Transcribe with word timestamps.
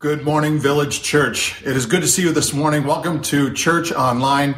Good 0.00 0.22
morning, 0.22 0.60
Village 0.60 1.02
Church. 1.02 1.60
It 1.62 1.76
is 1.76 1.84
good 1.84 2.02
to 2.02 2.06
see 2.06 2.22
you 2.22 2.30
this 2.30 2.54
morning. 2.54 2.84
Welcome 2.84 3.20
to 3.22 3.52
Church 3.52 3.90
Online. 3.90 4.54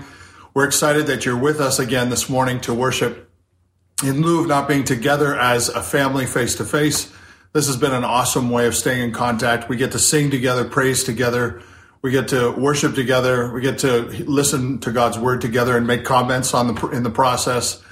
We're 0.53 0.67
excited 0.67 1.07
that 1.07 1.25
you're 1.25 1.35
with 1.35 1.63
us 1.63 1.79
again 1.79 2.11
this 2.11 2.29
morning 2.29 2.61
to 2.61 2.75
worship. 2.75 3.31
In 4.05 4.21
lieu 4.21 4.43
of 4.43 4.49
not 4.49 4.69
being 4.69 4.85
together 4.85 5.35
as 5.35 5.71
a 5.71 5.83
family 5.83 6.27
face 6.27 6.57
to 6.57 6.67
face, 6.67 7.11
this 7.55 7.69
has 7.69 7.79
been 7.79 7.95
an 7.95 8.05
awesome 8.05 8.51
way 8.51 8.67
of 8.67 8.77
staying 8.77 9.03
in 9.03 9.13
contact. 9.13 9.71
We 9.71 9.79
get 9.79 9.93
to 9.93 9.99
sing 9.99 10.31
together, 10.31 10.63
praise 10.63 11.05
together. 11.05 11.63
We 12.03 12.11
get 12.11 12.29
to 12.29 12.51
worship 12.51 12.95
together. 12.95 13.51
We 13.51 13.63
get 13.63 13.79
to 13.79 14.03
listen 14.27 14.79
to 14.81 14.93
God's 14.93 15.19
word 15.19 15.41
together 15.41 15.75
and 15.75 15.87
make 15.87 16.05
comments 16.05 16.53
on 16.53 16.75
the, 16.75 16.89
in 16.89 17.03
the 17.03 17.09
process. 17.09 17.83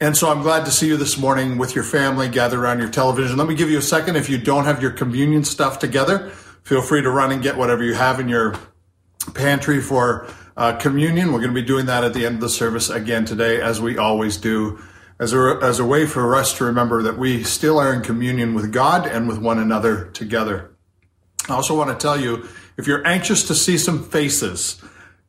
And 0.00 0.16
so 0.16 0.32
I'm 0.32 0.42
glad 0.42 0.64
to 0.64 0.72
see 0.72 0.88
you 0.88 0.96
this 0.96 1.16
morning 1.16 1.58
with 1.58 1.76
your 1.76 1.84
family 1.84 2.28
gathered 2.28 2.58
around 2.58 2.80
your 2.80 2.90
television. 2.90 3.36
Let 3.36 3.46
me 3.46 3.54
give 3.54 3.70
you 3.70 3.78
a 3.78 3.82
second. 3.82 4.16
If 4.16 4.28
you 4.28 4.38
don't 4.38 4.64
have 4.64 4.82
your 4.82 4.90
communion 4.90 5.44
stuff 5.44 5.78
together, 5.78 6.32
feel 6.68 6.82
free 6.82 7.00
to 7.00 7.08
run 7.08 7.32
and 7.32 7.42
get 7.42 7.56
whatever 7.56 7.82
you 7.82 7.94
have 7.94 8.20
in 8.20 8.28
your 8.28 8.54
pantry 9.32 9.80
for 9.80 10.28
uh, 10.54 10.76
communion. 10.76 11.32
We're 11.32 11.38
going 11.38 11.54
to 11.54 11.58
be 11.58 11.66
doing 11.66 11.86
that 11.86 12.04
at 12.04 12.12
the 12.12 12.26
end 12.26 12.34
of 12.34 12.40
the 12.42 12.50
service 12.50 12.90
again 12.90 13.24
today, 13.24 13.58
as 13.58 13.80
we 13.80 13.96
always 13.96 14.36
do, 14.36 14.78
as 15.18 15.32
a, 15.32 15.58
as 15.62 15.78
a 15.78 15.86
way 15.86 16.04
for 16.04 16.36
us 16.36 16.58
to 16.58 16.64
remember 16.64 17.02
that 17.04 17.16
we 17.16 17.42
still 17.42 17.78
are 17.78 17.94
in 17.94 18.02
communion 18.02 18.52
with 18.52 18.70
God 18.70 19.06
and 19.06 19.26
with 19.26 19.38
one 19.38 19.58
another 19.58 20.10
together. 20.10 20.76
I 21.48 21.54
also 21.54 21.74
want 21.74 21.88
to 21.88 21.96
tell 21.96 22.20
you 22.20 22.46
if 22.76 22.86
you're 22.86 23.06
anxious 23.06 23.44
to 23.44 23.54
see 23.54 23.78
some 23.78 24.04
faces, 24.04 24.78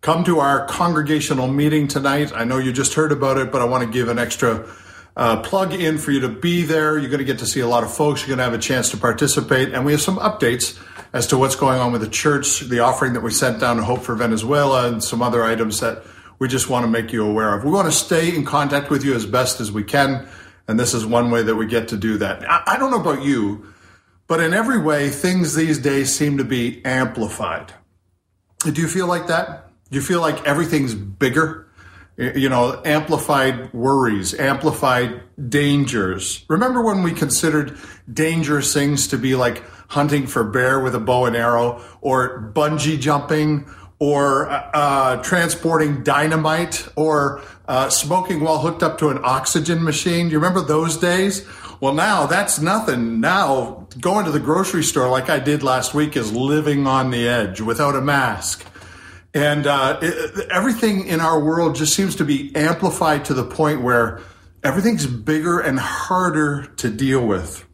come 0.02 0.25
to 0.25 0.39
our 0.39 0.66
congregational 0.67 1.47
meeting 1.47 1.88
tonight. 1.88 2.33
I 2.35 2.44
know 2.44 2.58
you 2.58 2.73
just 2.73 2.95
heard 2.95 3.13
about 3.13 3.38
it, 3.38 3.49
but 3.49 3.61
I 3.61 3.66
want 3.66 3.85
to 3.85 3.89
give 3.89 4.09
an 4.09 4.19
extra 4.19 4.67
uh, 5.16 5.41
plug 5.41 5.73
in 5.73 5.99
for 5.99 6.11
you 6.11 6.19
to 6.19 6.30
be 6.30 6.63
there. 6.63 6.97
You're 6.97 7.09
going 7.09 7.19
to 7.19 7.25
get 7.25 7.39
to 7.39 7.45
see 7.45 7.61
a 7.61 7.67
lot 7.67 7.85
of 7.85 7.94
folks. 7.94 8.19
You're 8.19 8.35
going 8.35 8.39
to 8.39 8.44
have 8.44 8.53
a 8.53 8.58
chance 8.58 8.91
to 8.91 8.97
participate. 8.97 9.69
And 9.69 9.85
we 9.85 9.94
have 9.94 10.02
some 10.02 10.17
updates 10.17 10.77
as 11.13 11.27
to 11.27 11.37
what's 11.37 11.55
going 11.55 11.79
on 11.79 11.91
with 11.91 12.01
the 12.01 12.09
church, 12.09 12.61
the 12.61 12.79
offering 12.79 13.13
that 13.13 13.21
we 13.21 13.31
sent 13.31 13.59
down 13.59 13.77
to 13.77 13.83
Hope 13.83 14.01
for 14.01 14.15
Venezuela, 14.15 14.88
and 14.88 15.03
some 15.03 15.21
other 15.21 15.43
items 15.43 15.79
that 15.79 16.03
we 16.39 16.47
just 16.47 16.69
want 16.69 16.85
to 16.85 16.89
make 16.89 17.11
you 17.11 17.25
aware 17.25 17.53
of. 17.53 17.63
We 17.63 17.71
want 17.71 17.88
to 17.88 17.91
stay 17.91 18.33
in 18.33 18.45
contact 18.45 18.89
with 18.89 19.03
you 19.03 19.13
as 19.13 19.25
best 19.25 19.59
as 19.59 19.71
we 19.71 19.83
can. 19.83 20.27
And 20.67 20.79
this 20.79 20.93
is 20.93 21.05
one 21.05 21.31
way 21.31 21.41
that 21.43 21.55
we 21.55 21.66
get 21.66 21.88
to 21.89 21.97
do 21.97 22.17
that. 22.19 22.45
I, 22.47 22.77
don't 22.77 22.91
know 22.91 23.01
about 23.01 23.23
you, 23.23 23.66
but 24.27 24.39
in 24.39 24.53
every 24.53 24.79
way, 24.79 25.09
things 25.09 25.55
these 25.55 25.79
days 25.79 26.16
seem 26.16 26.38
to 26.38 26.43
be 26.43 26.85
amplified. 26.85 27.73
Do 28.63 28.79
you 28.79 28.88
feel 28.88 29.07
like 29.07 29.27
that? 29.27 29.71
Do 29.89 29.95
you 29.95 30.01
feel 30.01 30.21
like 30.21 30.45
everything's 30.45 30.94
bigger? 30.94 31.67
You 32.17 32.49
know, 32.49 32.81
amplified 32.85 33.73
worries, 33.73 34.33
amplified 34.35 35.21
dangers. 35.49 36.45
Remember 36.49 36.83
when 36.83 37.01
we 37.01 37.13
considered 37.13 37.77
dangerous 38.11 38.73
things 38.73 39.07
to 39.07 39.17
be 39.17 39.35
like 39.35 39.63
hunting 39.89 40.25
for 40.25 40.43
bear 40.43 40.79
with 40.79 40.95
a 40.95 40.99
bow 40.99 41.25
and 41.25 41.35
arrow, 41.35 41.81
or 42.01 42.51
bungee 42.55 42.99
jumping, 42.99 43.69
or 43.99 44.49
uh, 44.49 44.71
uh, 44.73 45.23
transporting 45.23 46.03
dynamite, 46.03 46.87
or 46.95 47.41
uh, 47.67 47.89
smoking 47.89 48.39
while 48.39 48.59
hooked 48.59 48.81
up 48.81 48.97
to 48.97 49.09
an 49.09 49.19
oxygen 49.23 49.83
machine. 49.83 50.27
Do 50.27 50.31
you 50.31 50.39
remember 50.39 50.61
those 50.61 50.97
days? 50.97 51.45
Well, 51.81 51.93
now 51.93 52.25
that's 52.25 52.59
nothing. 52.59 53.19
Now 53.19 53.87
going 53.99 54.25
to 54.25 54.31
the 54.31 54.39
grocery 54.39 54.83
store 54.83 55.09
like 55.09 55.29
I 55.29 55.39
did 55.39 55.63
last 55.63 55.93
week 55.93 56.17
is 56.17 56.31
living 56.33 56.87
on 56.87 57.11
the 57.11 57.27
edge 57.27 57.61
without 57.61 57.95
a 57.95 58.01
mask. 58.01 58.65
And 59.33 59.67
uh, 59.67 59.99
it, 60.01 60.49
everything 60.49 61.07
in 61.07 61.21
our 61.21 61.39
world 61.39 61.75
just 61.75 61.95
seems 61.95 62.15
to 62.17 62.25
be 62.25 62.53
amplified 62.55 63.25
to 63.25 63.33
the 63.33 63.45
point 63.45 63.81
where 63.81 64.19
everything's 64.63 65.05
bigger 65.05 65.59
and 65.59 65.79
harder 65.79 66.65
to 66.77 66.89
deal 66.89 67.25
with. 67.25 67.65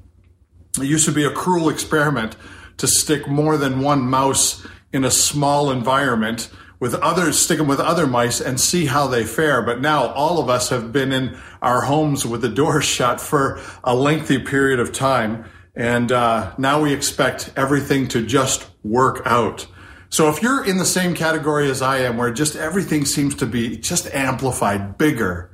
It 0.78 0.86
used 0.86 1.06
to 1.06 1.12
be 1.12 1.26
a 1.26 1.32
cruel 1.32 1.70
experiment 1.70 2.36
to 2.78 2.88
stick 2.88 3.28
more 3.28 3.58
than 3.58 3.82
one 3.82 4.02
mouse 4.02 4.66
in 4.92 5.04
a 5.04 5.12
small 5.12 5.72
environment 5.72 6.50
with 6.80 6.94
others, 6.96 7.40
stick 7.40 7.58
them 7.58 7.68
with 7.68 7.80
other 7.80 8.06
mice 8.06 8.42
and 8.42 8.60
see 8.60 8.86
how 8.86 9.08
they 9.08 9.24
fare. 9.24 9.62
But 9.62 9.82
now 9.82 10.08
all 10.08 10.40
of 10.40 10.50
us 10.50 10.70
have 10.70 10.92
been 10.92 11.12
in 11.12 11.38
our 11.62 11.82
homes 11.82 12.26
with 12.26 12.42
the 12.42 12.50
doors 12.50 12.86
shut 12.98 13.22
for 13.22 13.60
a 13.84 13.96
lengthy 13.96 14.40
period 14.40 14.80
of 14.80 14.92
time. 14.92 15.46
And 15.76 16.12
uh, 16.12 16.54
now 16.58 16.82
we 16.82 16.94
expect 16.94 17.52
everything 17.56 18.08
to 18.10 18.26
just 18.26 18.70
work 18.84 19.22
out. 19.26 19.68
So 20.10 20.30
if 20.30 20.42
you're 20.42 20.64
in 20.64 20.78
the 20.78 20.86
same 20.86 21.14
category 21.14 21.70
as 21.70 21.82
I 21.82 21.98
am, 22.00 22.16
where 22.16 22.32
just 22.32 22.56
everything 22.56 23.04
seems 23.06 23.36
to 23.36 23.46
be 23.46 23.78
just 23.78 24.08
amplified, 24.14 24.98
bigger, 24.98 25.52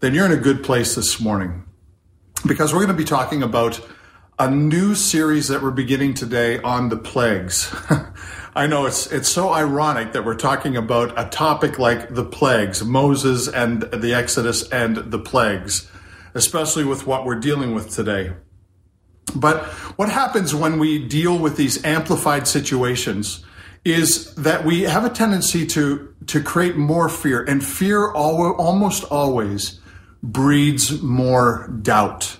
then 0.00 0.14
you're 0.14 0.26
in 0.26 0.32
a 0.32 0.36
good 0.36 0.64
place 0.64 0.96
this 0.96 1.20
morning. 1.20 1.64
Because 2.44 2.72
we're 2.72 2.80
going 2.80 2.96
to 2.96 3.00
be 3.00 3.04
talking 3.04 3.44
about 3.44 3.80
a 4.42 4.50
new 4.50 4.92
series 4.92 5.46
that 5.46 5.62
we're 5.62 5.70
beginning 5.70 6.14
today 6.14 6.60
on 6.62 6.88
the 6.88 6.96
plagues. 6.96 7.72
I 8.56 8.66
know 8.66 8.86
it's 8.86 9.06
it's 9.12 9.28
so 9.28 9.52
ironic 9.52 10.14
that 10.14 10.24
we're 10.24 10.34
talking 10.34 10.76
about 10.76 11.16
a 11.16 11.28
topic 11.28 11.78
like 11.78 12.12
the 12.12 12.24
plagues, 12.24 12.82
Moses 12.82 13.46
and 13.46 13.82
the 13.82 14.14
Exodus 14.14 14.68
and 14.70 14.96
the 14.96 15.20
plagues, 15.20 15.88
especially 16.34 16.82
with 16.82 17.06
what 17.06 17.24
we're 17.24 17.38
dealing 17.38 17.72
with 17.72 17.90
today. 17.90 18.32
But 19.32 19.62
what 19.96 20.08
happens 20.08 20.56
when 20.56 20.80
we 20.80 21.06
deal 21.06 21.38
with 21.38 21.56
these 21.56 21.84
amplified 21.84 22.48
situations 22.48 23.44
is 23.84 24.34
that 24.34 24.64
we 24.64 24.82
have 24.82 25.04
a 25.04 25.10
tendency 25.10 25.68
to 25.68 26.12
to 26.26 26.42
create 26.42 26.76
more 26.76 27.08
fear, 27.08 27.44
and 27.44 27.64
fear 27.64 28.10
almost 28.10 29.04
always 29.04 29.78
breeds 30.20 31.00
more 31.00 31.68
doubt. 31.80 32.38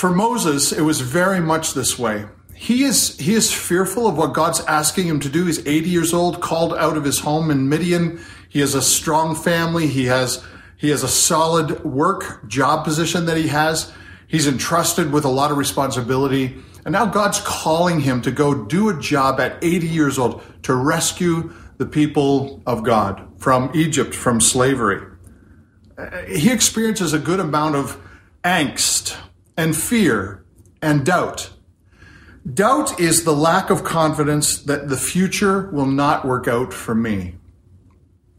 For 0.00 0.08
Moses, 0.08 0.72
it 0.72 0.80
was 0.80 1.02
very 1.02 1.40
much 1.40 1.74
this 1.74 1.98
way. 1.98 2.24
He 2.54 2.84
is, 2.84 3.18
he 3.18 3.34
is 3.34 3.52
fearful 3.52 4.06
of 4.06 4.16
what 4.16 4.32
God's 4.32 4.60
asking 4.60 5.06
him 5.06 5.20
to 5.20 5.28
do. 5.28 5.44
He's 5.44 5.58
80 5.66 5.90
years 5.90 6.14
old, 6.14 6.40
called 6.40 6.72
out 6.72 6.96
of 6.96 7.04
his 7.04 7.18
home 7.18 7.50
in 7.50 7.68
Midian. 7.68 8.18
He 8.48 8.60
has 8.60 8.74
a 8.74 8.80
strong 8.80 9.34
family. 9.34 9.88
He 9.88 10.06
has, 10.06 10.42
he 10.78 10.88
has 10.88 11.02
a 11.02 11.08
solid 11.08 11.84
work 11.84 12.48
job 12.48 12.82
position 12.82 13.26
that 13.26 13.36
he 13.36 13.48
has. 13.48 13.92
He's 14.26 14.46
entrusted 14.46 15.12
with 15.12 15.26
a 15.26 15.28
lot 15.28 15.50
of 15.50 15.58
responsibility. 15.58 16.56
And 16.86 16.94
now 16.94 17.04
God's 17.04 17.42
calling 17.42 18.00
him 18.00 18.22
to 18.22 18.30
go 18.30 18.64
do 18.64 18.88
a 18.88 18.98
job 18.98 19.38
at 19.38 19.62
80 19.62 19.86
years 19.86 20.18
old 20.18 20.42
to 20.62 20.74
rescue 20.74 21.52
the 21.76 21.84
people 21.84 22.62
of 22.64 22.84
God 22.84 23.28
from 23.36 23.70
Egypt, 23.74 24.14
from 24.14 24.40
slavery. 24.40 25.06
He 26.26 26.50
experiences 26.50 27.12
a 27.12 27.18
good 27.18 27.38
amount 27.38 27.74
of 27.76 28.00
angst, 28.42 29.14
and 29.60 29.76
fear 29.76 30.42
and 30.80 31.04
doubt. 31.04 31.50
Doubt 32.50 32.98
is 32.98 33.24
the 33.24 33.34
lack 33.34 33.68
of 33.68 33.84
confidence 33.84 34.58
that 34.62 34.88
the 34.88 34.96
future 34.96 35.70
will 35.70 35.84
not 35.84 36.24
work 36.24 36.48
out 36.48 36.72
for 36.72 36.94
me. 36.94 37.34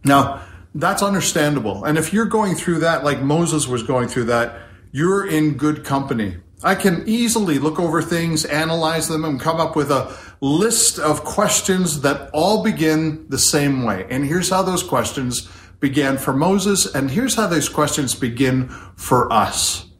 Now, 0.03 0.41
that's 0.73 1.03
understandable. 1.03 1.85
And 1.85 1.99
if 1.99 2.11
you're 2.11 2.25
going 2.25 2.55
through 2.55 2.79
that 2.79 3.03
like 3.03 3.21
Moses 3.21 3.67
was 3.67 3.83
going 3.83 4.07
through 4.07 4.23
that, 4.25 4.57
you're 4.91 5.27
in 5.27 5.57
good 5.57 5.85
company. 5.85 6.37
I 6.63 6.73
can 6.73 7.03
easily 7.07 7.59
look 7.59 7.79
over 7.79 8.01
things, 8.01 8.43
analyze 8.43 9.07
them, 9.07 9.23
and 9.23 9.39
come 9.39 9.59
up 9.59 9.75
with 9.75 9.91
a 9.91 10.17
list 10.41 10.97
of 10.97 11.23
questions 11.23 12.01
that 12.01 12.31
all 12.33 12.63
begin 12.63 13.27
the 13.29 13.37
same 13.37 13.83
way. 13.83 14.07
And 14.09 14.25
here's 14.25 14.49
how 14.49 14.63
those 14.63 14.81
questions 14.81 15.47
began 15.79 16.17
for 16.17 16.33
Moses, 16.33 16.91
and 16.95 17.11
here's 17.11 17.35
how 17.35 17.45
those 17.45 17.69
questions 17.69 18.15
begin 18.15 18.69
for 18.95 19.31
us. 19.31 19.90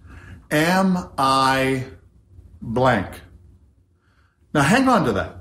Am 0.51 0.97
I 1.17 1.85
blank? 2.61 3.21
Now 4.53 4.61
hang 4.61 4.89
on 4.89 5.05
to 5.05 5.13
that. 5.13 5.37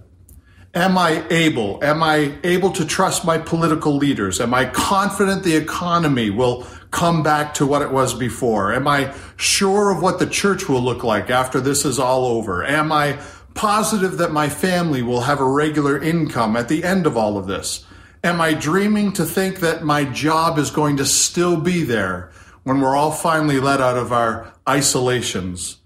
Am 0.72 0.96
I 0.96 1.26
able? 1.30 1.82
Am 1.82 2.00
I 2.00 2.38
able 2.44 2.70
to 2.72 2.84
trust 2.84 3.24
my 3.24 3.38
political 3.38 3.96
leaders? 3.96 4.40
Am 4.40 4.54
I 4.54 4.66
confident 4.66 5.42
the 5.42 5.56
economy 5.56 6.30
will 6.30 6.64
come 6.92 7.24
back 7.24 7.54
to 7.54 7.66
what 7.66 7.82
it 7.82 7.90
was 7.90 8.14
before? 8.14 8.72
Am 8.72 8.86
I 8.86 9.12
sure 9.34 9.90
of 9.90 10.00
what 10.00 10.20
the 10.20 10.28
church 10.28 10.68
will 10.68 10.80
look 10.80 11.02
like 11.02 11.28
after 11.28 11.60
this 11.60 11.84
is 11.84 11.98
all 11.98 12.24
over? 12.24 12.64
Am 12.64 12.92
I 12.92 13.18
positive 13.54 14.18
that 14.18 14.30
my 14.30 14.48
family 14.48 15.02
will 15.02 15.22
have 15.22 15.40
a 15.40 15.44
regular 15.44 16.00
income 16.00 16.56
at 16.56 16.68
the 16.68 16.84
end 16.84 17.04
of 17.04 17.16
all 17.16 17.36
of 17.36 17.48
this? 17.48 17.84
Am 18.22 18.40
I 18.40 18.54
dreaming 18.54 19.12
to 19.14 19.24
think 19.24 19.58
that 19.60 19.82
my 19.82 20.04
job 20.04 20.56
is 20.56 20.70
going 20.70 20.98
to 20.98 21.04
still 21.04 21.56
be 21.60 21.82
there 21.82 22.30
when 22.70 22.80
we're 22.80 22.94
all 22.94 23.10
finally 23.10 23.58
let 23.58 23.80
out 23.80 23.96
of 23.96 24.12
our 24.12 24.52
isolations? 24.68 25.78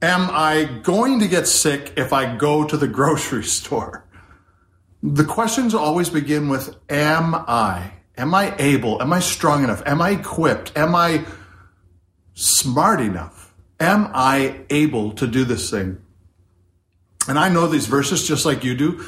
Am 0.00 0.30
I 0.32 0.64
going 0.82 1.20
to 1.20 1.28
get 1.28 1.46
sick 1.46 1.92
if 1.94 2.10
I 2.10 2.36
go 2.36 2.64
to 2.64 2.78
the 2.78 2.88
grocery 2.98 3.44
store? 3.44 4.08
The 5.02 5.26
questions 5.26 5.74
always 5.74 6.08
begin 6.08 6.48
with 6.48 6.74
Am 6.88 7.34
I? 7.34 7.92
Am 8.16 8.34
I 8.34 8.56
able? 8.58 9.02
Am 9.02 9.12
I 9.12 9.20
strong 9.20 9.62
enough? 9.62 9.82
Am 9.84 10.00
I 10.00 10.12
equipped? 10.12 10.72
Am 10.74 10.94
I 10.94 11.26
smart 12.32 13.02
enough? 13.02 13.52
Am 13.78 14.10
I 14.14 14.62
able 14.70 15.12
to 15.12 15.26
do 15.26 15.44
this 15.44 15.70
thing? 15.70 15.98
And 17.28 17.38
I 17.38 17.50
know 17.50 17.66
these 17.66 17.88
verses 17.88 18.26
just 18.26 18.46
like 18.46 18.64
you 18.64 18.74
do. 18.74 19.00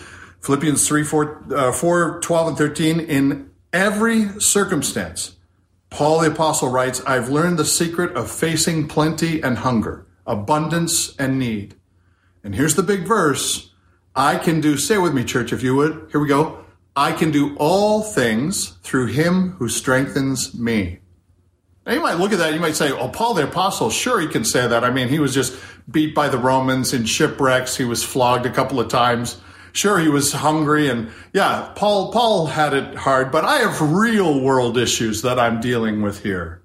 Philippians 0.43 0.87
3, 0.87 1.05
4, 1.05 1.45
uh, 1.55 1.73
4 1.73 2.21
12, 2.21 2.49
and 2.49 2.59
13. 2.59 3.01
In 3.01 3.51
every 3.73 4.29
circumstance, 4.41 5.37
Paul 5.93 6.21
the 6.21 6.31
Apostle 6.31 6.71
writes, 6.71 7.03
I've 7.07 7.29
learned 7.29 7.59
the 7.59 7.67
secret 7.67 8.17
of 8.17 8.31
facing 8.31 8.89
plenty 8.89 9.43
and 9.43 9.59
hunger, 9.59 10.07
abundance 10.27 11.15
and 11.19 11.39
need. 11.39 11.75
And 12.43 12.55
here's 12.55 12.75
the 12.75 12.83
big 12.83 13.07
verse 13.07 13.71
I 14.17 14.39
can 14.39 14.61
do, 14.63 14.79
say 14.79 14.97
with 14.97 15.15
me, 15.15 15.23
church, 15.23 15.53
if 15.53 15.63
you 15.63 15.77
would. 15.77 16.09
Here 16.11 16.21
we 16.21 16.29
go. 16.29 16.65
I 16.97 17.13
can 17.13 17.31
do 17.31 17.55
all 17.57 18.03
things 18.03 18.71
through 18.83 19.07
him 19.07 19.53
who 19.53 19.69
strengthens 19.69 20.55
me. 20.55 21.01
Now 21.85 21.93
you 21.93 22.01
might 22.01 22.15
look 22.15 22.33
at 22.33 22.39
that, 22.39 22.55
you 22.55 22.61
might 22.61 22.77
say, 22.77 22.91
oh, 22.91 23.09
Paul 23.09 23.35
the 23.35 23.45
Apostle, 23.45 23.91
sure 23.91 24.19
he 24.21 24.29
can 24.29 24.45
say 24.45 24.67
that. 24.67 24.85
I 24.85 24.91
mean, 24.91 25.09
he 25.09 25.19
was 25.19 25.35
just 25.35 25.55
beat 25.91 26.15
by 26.15 26.29
the 26.29 26.39
Romans 26.39 26.95
in 26.95 27.05
shipwrecks. 27.05 27.77
He 27.77 27.85
was 27.85 28.03
flogged 28.03 28.47
a 28.47 28.53
couple 28.53 28.81
of 28.81 28.89
times. 28.89 29.41
Sure, 29.73 29.99
he 29.99 30.09
was 30.09 30.33
hungry 30.33 30.89
and 30.89 31.11
yeah, 31.33 31.73
Paul, 31.75 32.13
Paul 32.13 32.47
had 32.47 32.75
it 32.75 32.95
hard, 32.95 33.33
but 33.33 33.45
I 33.45 33.59
have 33.59 33.81
real 33.81 34.41
world 34.41 34.77
issues 34.77 35.23
that 35.23 35.39
I'm 35.39 35.61
dealing 35.61 36.03
with 36.03 36.23
here. 36.23 36.63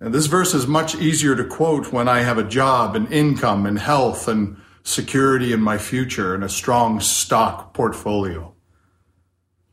And 0.00 0.12
this 0.12 0.26
verse 0.26 0.52
is 0.52 0.66
much 0.66 0.96
easier 0.96 1.36
to 1.36 1.44
quote 1.44 1.92
when 1.92 2.08
I 2.08 2.20
have 2.20 2.36
a 2.36 2.44
job 2.44 2.96
and 2.96 3.10
income 3.12 3.64
and 3.64 3.78
health 3.78 4.28
and 4.28 4.60
security 4.82 5.52
in 5.52 5.60
my 5.60 5.78
future 5.78 6.34
and 6.34 6.44
a 6.44 6.48
strong 6.48 7.00
stock 7.00 7.72
portfolio. 7.72 8.54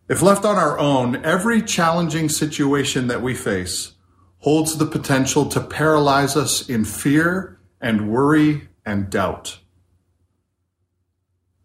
If 0.08 0.22
left 0.22 0.46
on 0.46 0.58
our 0.58 0.78
own, 0.78 1.24
every 1.26 1.62
challenging 1.62 2.30
situation 2.30 3.08
that 3.08 3.22
we 3.22 3.34
face 3.34 3.94
holds 4.40 4.78
the 4.78 4.86
potential 4.86 5.46
to 5.48 5.62
paralyze 5.62 6.36
us 6.36 6.68
in 6.70 6.86
fear 6.86 7.60
and 7.80 8.12
worry 8.12 8.70
and 8.86 9.10
doubt. 9.10 9.60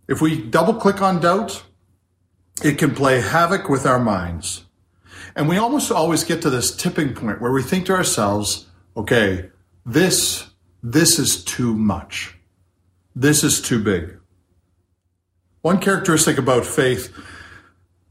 If 0.08 0.20
we 0.20 0.40
double 0.40 0.74
click 0.74 1.02
on 1.02 1.20
doubt, 1.20 1.64
it 2.62 2.78
can 2.78 2.94
play 2.94 3.20
havoc 3.20 3.68
with 3.68 3.86
our 3.86 3.98
minds. 3.98 4.64
And 5.34 5.48
we 5.48 5.58
almost 5.58 5.90
always 5.90 6.24
get 6.24 6.40
to 6.42 6.50
this 6.50 6.74
tipping 6.74 7.14
point 7.14 7.40
where 7.40 7.52
we 7.52 7.62
think 7.62 7.86
to 7.86 7.94
ourselves, 7.94 8.66
okay, 8.96 9.50
this, 9.84 10.48
this 10.82 11.18
is 11.18 11.44
too 11.44 11.74
much. 11.74 12.36
This 13.14 13.44
is 13.44 13.60
too 13.60 13.82
big. 13.82 14.18
One 15.62 15.78
characteristic 15.78 16.38
about 16.38 16.64
faith 16.64 17.12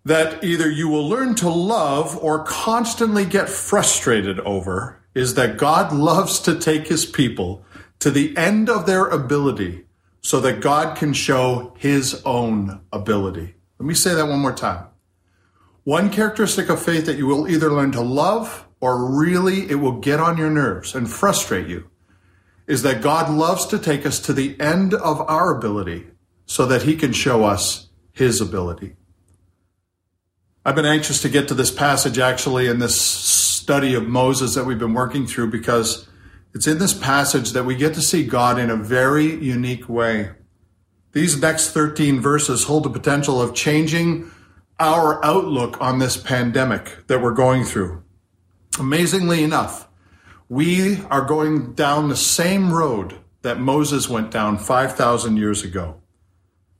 that 0.03 0.43
either 0.43 0.69
you 0.69 0.87
will 0.87 1.07
learn 1.07 1.33
to 1.35 1.49
love 1.49 2.17
or 2.17 2.43
constantly 2.43 3.25
get 3.25 3.49
frustrated 3.49 4.39
over 4.41 5.01
is 5.15 5.33
that 5.33 5.57
God 5.57 5.91
loves 5.91 6.39
to 6.41 6.59
take 6.59 6.87
his 6.87 7.05
people 7.05 7.65
to 7.99 8.11
the 8.11 8.35
end 8.37 8.69
of 8.69 8.85
their 8.85 9.07
ability 9.07 9.84
so 10.25 10.39
that 10.39 10.59
God 10.59 10.97
can 10.97 11.13
show 11.13 11.75
his 11.77 12.23
own 12.25 12.81
ability. 12.91 13.53
Let 13.77 13.85
me 13.85 13.93
say 13.93 14.15
that 14.15 14.27
one 14.27 14.39
more 14.39 14.55
time. 14.55 14.87
One 15.83 16.09
characteristic 16.09 16.67
of 16.67 16.81
faith 16.81 17.05
that 17.05 17.19
you 17.19 17.27
will 17.27 17.47
either 17.47 17.71
learn 17.71 17.91
to 17.91 18.01
love 18.01 18.67
or 18.79 19.05
really 19.05 19.69
it 19.69 19.75
will 19.75 19.99
get 19.99 20.19
on 20.19 20.35
your 20.35 20.49
nerves 20.49 20.95
and 20.95 21.07
frustrate 21.07 21.67
you 21.67 21.91
is 22.65 22.81
that 22.81 23.03
God 23.03 23.31
loves 23.31 23.67
to 23.67 23.77
take 23.77 24.03
us 24.03 24.19
to 24.21 24.33
the 24.33 24.59
end 24.59 24.95
of 24.95 25.21
our 25.29 25.55
ability 25.55 26.07
so 26.47 26.65
that 26.65 26.81
he 26.81 26.95
can 26.95 27.13
show 27.13 27.43
us 27.43 27.89
his 28.11 28.41
ability. 28.41 28.95
I've 30.65 30.73
been 30.73 30.85
anxious 30.85 31.21
to 31.21 31.29
get 31.29 31.47
to 31.49 31.53
this 31.53 31.69
passage 31.69 32.17
actually 32.17 32.65
in 32.65 32.79
this 32.79 32.99
study 32.99 33.93
of 33.93 34.07
Moses 34.07 34.55
that 34.55 34.65
we've 34.65 34.79
been 34.79 34.95
working 34.95 35.27
through 35.27 35.51
because 35.51 36.07
it's 36.55 36.67
in 36.67 36.79
this 36.79 36.93
passage 36.93 37.51
that 37.51 37.65
we 37.65 37.75
get 37.75 37.93
to 37.95 38.01
see 38.01 38.25
God 38.25 38.57
in 38.57 38.69
a 38.69 38.77
very 38.77 39.25
unique 39.25 39.89
way. 39.89 40.31
These 41.11 41.41
next 41.41 41.71
13 41.71 42.21
verses 42.21 42.63
hold 42.63 42.85
the 42.85 42.89
potential 42.89 43.41
of 43.41 43.53
changing 43.53 44.31
our 44.79 45.23
outlook 45.23 45.79
on 45.81 45.99
this 45.99 46.15
pandemic 46.15 47.07
that 47.07 47.21
we're 47.21 47.33
going 47.33 47.65
through. 47.65 48.03
Amazingly 48.79 49.43
enough, 49.43 49.89
we 50.47 51.03
are 51.07 51.25
going 51.25 51.73
down 51.73 52.07
the 52.07 52.15
same 52.15 52.71
road 52.71 53.19
that 53.41 53.59
Moses 53.59 54.07
went 54.07 54.31
down 54.31 54.57
5,000 54.57 55.35
years 55.35 55.61
ago. 55.61 56.01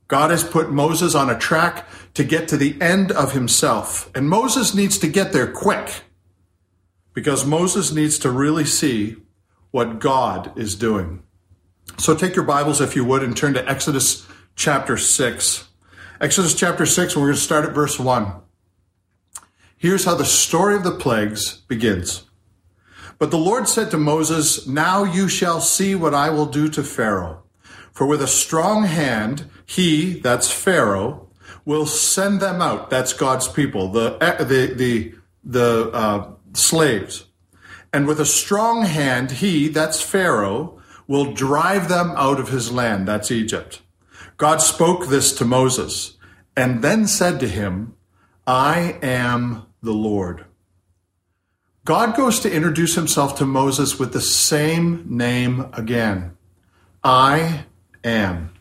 God 0.08 0.30
has 0.30 0.42
put 0.42 0.70
Moses 0.70 1.14
on 1.14 1.28
a 1.28 1.38
track 1.38 1.86
to 2.14 2.24
get 2.24 2.48
to 2.48 2.56
the 2.56 2.80
end 2.80 3.12
of 3.12 3.32
himself. 3.32 4.10
And 4.14 4.26
Moses 4.26 4.74
needs 4.74 4.96
to 4.98 5.06
get 5.06 5.34
there 5.34 5.52
quick 5.52 6.02
because 7.12 7.44
Moses 7.44 7.92
needs 7.92 8.18
to 8.20 8.30
really 8.30 8.64
see 8.64 9.16
what 9.76 9.98
God 9.98 10.58
is 10.58 10.74
doing. 10.74 11.22
So 11.98 12.16
take 12.16 12.34
your 12.34 12.46
Bibles, 12.46 12.80
if 12.80 12.96
you 12.96 13.04
would, 13.04 13.22
and 13.22 13.36
turn 13.36 13.52
to 13.52 13.68
Exodus 13.68 14.26
chapter 14.54 14.96
6. 14.96 15.68
Exodus 16.18 16.54
chapter 16.54 16.86
6, 16.86 17.14
we're 17.14 17.24
going 17.24 17.34
to 17.34 17.38
start 17.38 17.66
at 17.66 17.74
verse 17.74 17.98
1. 17.98 18.36
Here's 19.76 20.06
how 20.06 20.14
the 20.14 20.24
story 20.24 20.76
of 20.76 20.82
the 20.82 20.92
plagues 20.92 21.58
begins. 21.68 22.24
But 23.18 23.30
the 23.30 23.36
Lord 23.36 23.68
said 23.68 23.90
to 23.90 23.98
Moses, 23.98 24.66
Now 24.66 25.04
you 25.04 25.28
shall 25.28 25.60
see 25.60 25.94
what 25.94 26.14
I 26.14 26.30
will 26.30 26.46
do 26.46 26.70
to 26.70 26.82
Pharaoh. 26.82 27.42
For 27.92 28.06
with 28.06 28.22
a 28.22 28.26
strong 28.26 28.84
hand, 28.84 29.44
he, 29.66 30.18
that's 30.20 30.50
Pharaoh, 30.50 31.28
will 31.66 31.84
send 31.84 32.40
them 32.40 32.62
out. 32.62 32.88
That's 32.88 33.12
God's 33.12 33.46
people, 33.46 33.88
the, 33.88 34.16
the, 34.38 34.72
the, 34.74 35.14
the 35.44 35.90
uh, 35.92 36.30
slaves. 36.54 37.25
And 37.92 38.06
with 38.06 38.20
a 38.20 38.26
strong 38.26 38.84
hand, 38.84 39.32
he, 39.32 39.68
that's 39.68 40.02
Pharaoh, 40.02 40.80
will 41.06 41.32
drive 41.32 41.88
them 41.88 42.12
out 42.16 42.40
of 42.40 42.48
his 42.48 42.72
land. 42.72 43.06
That's 43.06 43.30
Egypt. 43.30 43.80
God 44.36 44.60
spoke 44.60 45.08
this 45.08 45.32
to 45.34 45.44
Moses 45.44 46.16
and 46.56 46.82
then 46.82 47.06
said 47.06 47.40
to 47.40 47.48
him, 47.48 47.94
I 48.46 48.98
am 49.02 49.66
the 49.82 49.92
Lord. 49.92 50.44
God 51.84 52.16
goes 52.16 52.40
to 52.40 52.52
introduce 52.52 52.96
himself 52.96 53.38
to 53.38 53.46
Moses 53.46 53.98
with 53.98 54.12
the 54.12 54.20
same 54.20 55.04
name 55.08 55.66
again. 55.72 56.36
I 57.04 57.66
am. 58.02 58.52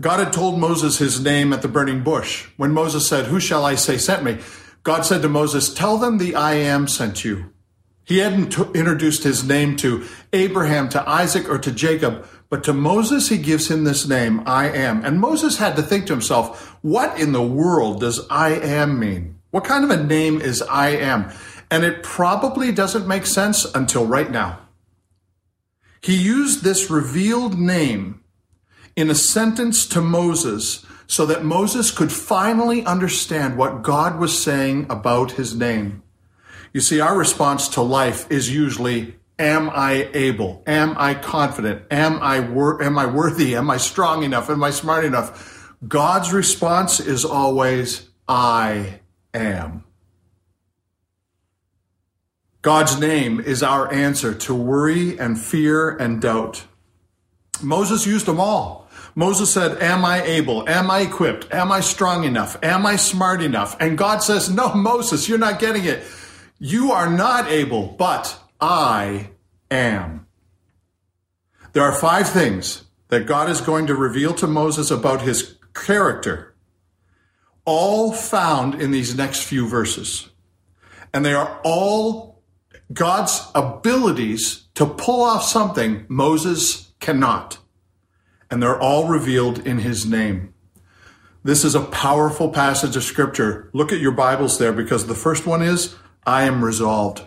God 0.00 0.20
had 0.20 0.32
told 0.32 0.58
Moses 0.58 0.98
his 0.98 1.20
name 1.20 1.54
at 1.54 1.62
the 1.62 1.68
burning 1.68 2.02
bush. 2.02 2.48
When 2.58 2.72
Moses 2.72 3.08
said, 3.08 3.26
Who 3.26 3.40
shall 3.40 3.64
I 3.64 3.76
say 3.76 3.96
sent 3.96 4.22
me? 4.22 4.38
God 4.82 5.06
said 5.06 5.22
to 5.22 5.28
Moses, 5.28 5.72
Tell 5.72 5.96
them 5.96 6.18
the 6.18 6.34
I 6.34 6.54
am 6.54 6.86
sent 6.86 7.24
you. 7.24 7.50
He 8.06 8.18
hadn't 8.18 8.50
t- 8.50 8.62
introduced 8.72 9.24
his 9.24 9.42
name 9.42 9.76
to 9.78 10.06
Abraham, 10.32 10.88
to 10.90 11.08
Isaac, 11.08 11.48
or 11.48 11.58
to 11.58 11.72
Jacob, 11.72 12.24
but 12.48 12.62
to 12.64 12.72
Moses, 12.72 13.28
he 13.28 13.36
gives 13.36 13.68
him 13.68 13.82
this 13.82 14.06
name, 14.06 14.44
I 14.46 14.70
am. 14.70 15.04
And 15.04 15.20
Moses 15.20 15.58
had 15.58 15.74
to 15.74 15.82
think 15.82 16.06
to 16.06 16.12
himself, 16.12 16.76
What 16.82 17.18
in 17.18 17.32
the 17.32 17.42
world 17.42 18.00
does 18.00 18.24
I 18.30 18.50
am 18.50 19.00
mean? 19.00 19.40
What 19.50 19.64
kind 19.64 19.82
of 19.82 19.90
a 19.90 20.02
name 20.02 20.40
is 20.40 20.62
I 20.62 20.90
am? 20.90 21.32
And 21.68 21.82
it 21.82 22.04
probably 22.04 22.70
doesn't 22.70 23.08
make 23.08 23.26
sense 23.26 23.64
until 23.74 24.06
right 24.06 24.30
now. 24.30 24.60
He 26.00 26.14
used 26.14 26.62
this 26.62 26.88
revealed 26.88 27.58
name 27.58 28.22
in 28.94 29.10
a 29.10 29.16
sentence 29.16 29.84
to 29.88 30.00
Moses 30.00 30.86
so 31.08 31.26
that 31.26 31.44
Moses 31.44 31.90
could 31.90 32.12
finally 32.12 32.84
understand 32.84 33.56
what 33.56 33.82
God 33.82 34.20
was 34.20 34.40
saying 34.40 34.86
about 34.88 35.32
his 35.32 35.56
name. 35.56 36.04
You 36.76 36.82
see, 36.82 37.00
our 37.00 37.16
response 37.16 37.68
to 37.68 37.80
life 37.80 38.30
is 38.30 38.54
usually, 38.54 39.16
am 39.38 39.70
I 39.70 40.10
able? 40.12 40.62
Am 40.66 40.94
I 40.98 41.14
confident? 41.14 41.84
Am 41.90 42.18
I, 42.20 42.40
wor- 42.40 42.82
am 42.82 42.98
I 42.98 43.06
worthy? 43.06 43.56
Am 43.56 43.70
I 43.70 43.78
strong 43.78 44.24
enough? 44.24 44.50
Am 44.50 44.62
I 44.62 44.68
smart 44.72 45.06
enough? 45.06 45.74
God's 45.88 46.34
response 46.34 47.00
is 47.00 47.24
always, 47.24 48.10
I 48.28 49.00
am. 49.32 49.84
God's 52.60 53.00
name 53.00 53.40
is 53.40 53.62
our 53.62 53.90
answer 53.90 54.34
to 54.34 54.54
worry 54.54 55.18
and 55.18 55.40
fear 55.40 55.96
and 55.96 56.20
doubt. 56.20 56.66
Moses 57.62 58.06
used 58.06 58.26
them 58.26 58.38
all. 58.38 58.86
Moses 59.14 59.50
said, 59.50 59.80
Am 59.82 60.04
I 60.04 60.22
able? 60.24 60.68
Am 60.68 60.90
I 60.90 61.00
equipped? 61.00 61.50
Am 61.54 61.72
I 61.72 61.80
strong 61.80 62.24
enough? 62.24 62.58
Am 62.62 62.84
I 62.84 62.96
smart 62.96 63.40
enough? 63.40 63.78
And 63.80 63.96
God 63.96 64.22
says, 64.22 64.50
No, 64.50 64.74
Moses, 64.74 65.26
you're 65.26 65.38
not 65.38 65.58
getting 65.58 65.86
it. 65.86 66.04
You 66.58 66.92
are 66.92 67.10
not 67.10 67.50
able, 67.50 67.88
but 67.88 68.38
I 68.60 69.30
am. 69.70 70.26
There 71.72 71.82
are 71.82 71.92
five 71.92 72.28
things 72.28 72.84
that 73.08 73.26
God 73.26 73.50
is 73.50 73.60
going 73.60 73.86
to 73.86 73.94
reveal 73.94 74.32
to 74.34 74.46
Moses 74.46 74.90
about 74.90 75.22
his 75.22 75.56
character, 75.74 76.54
all 77.64 78.12
found 78.12 78.80
in 78.80 78.90
these 78.90 79.14
next 79.14 79.42
few 79.42 79.68
verses. 79.68 80.30
And 81.12 81.24
they 81.24 81.34
are 81.34 81.60
all 81.62 82.42
God's 82.92 83.48
abilities 83.54 84.68
to 84.74 84.86
pull 84.86 85.22
off 85.22 85.44
something 85.44 86.06
Moses 86.08 86.92
cannot. 87.00 87.58
And 88.50 88.62
they're 88.62 88.80
all 88.80 89.08
revealed 89.08 89.66
in 89.66 89.78
his 89.78 90.06
name. 90.06 90.54
This 91.44 91.64
is 91.64 91.74
a 91.74 91.80
powerful 91.80 92.48
passage 92.50 92.96
of 92.96 93.04
scripture. 93.04 93.70
Look 93.72 93.92
at 93.92 94.00
your 94.00 94.12
Bibles 94.12 94.58
there 94.58 94.72
because 94.72 95.06
the 95.06 95.14
first 95.14 95.46
one 95.46 95.62
is, 95.62 95.94
I 96.26 96.44
am 96.44 96.64
resolved. 96.64 97.22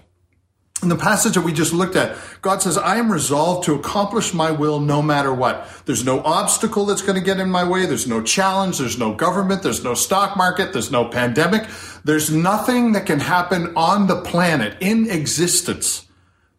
In 0.82 0.88
the 0.88 0.96
passage 0.96 1.34
that 1.34 1.42
we 1.42 1.52
just 1.52 1.74
looked 1.74 1.98
at, 1.98 2.18
God 2.42 2.62
says, 2.62 2.78
I 2.78 2.98
am 2.98 3.12
resolved 3.12 3.66
to 3.66 3.76
accomplish 3.76 4.34
my 4.34 4.52
will 4.52 4.80
no 4.80 5.02
matter 5.02 5.34
what. 5.34 5.68
There's 5.86 6.06
no 6.06 6.22
obstacle 6.22 6.86
that's 6.86 7.02
going 7.02 7.16
to 7.16 7.26
get 7.26 7.40
in 7.40 7.52
my 7.52 7.68
way. 7.68 7.86
There's 7.86 8.08
no 8.08 8.22
challenge. 8.22 8.78
There's 8.78 8.98
no 8.98 9.14
government. 9.14 9.62
There's 9.62 9.84
no 9.84 9.94
stock 9.94 10.38
market. 10.38 10.72
There's 10.72 10.92
no 10.92 11.06
pandemic. 11.06 11.68
There's 12.06 12.32
nothing 12.32 12.94
that 12.94 13.06
can 13.06 13.20
happen 13.20 13.74
on 13.76 14.08
the 14.08 14.22
planet 14.22 14.78
in 14.80 15.10
existence 15.10 16.08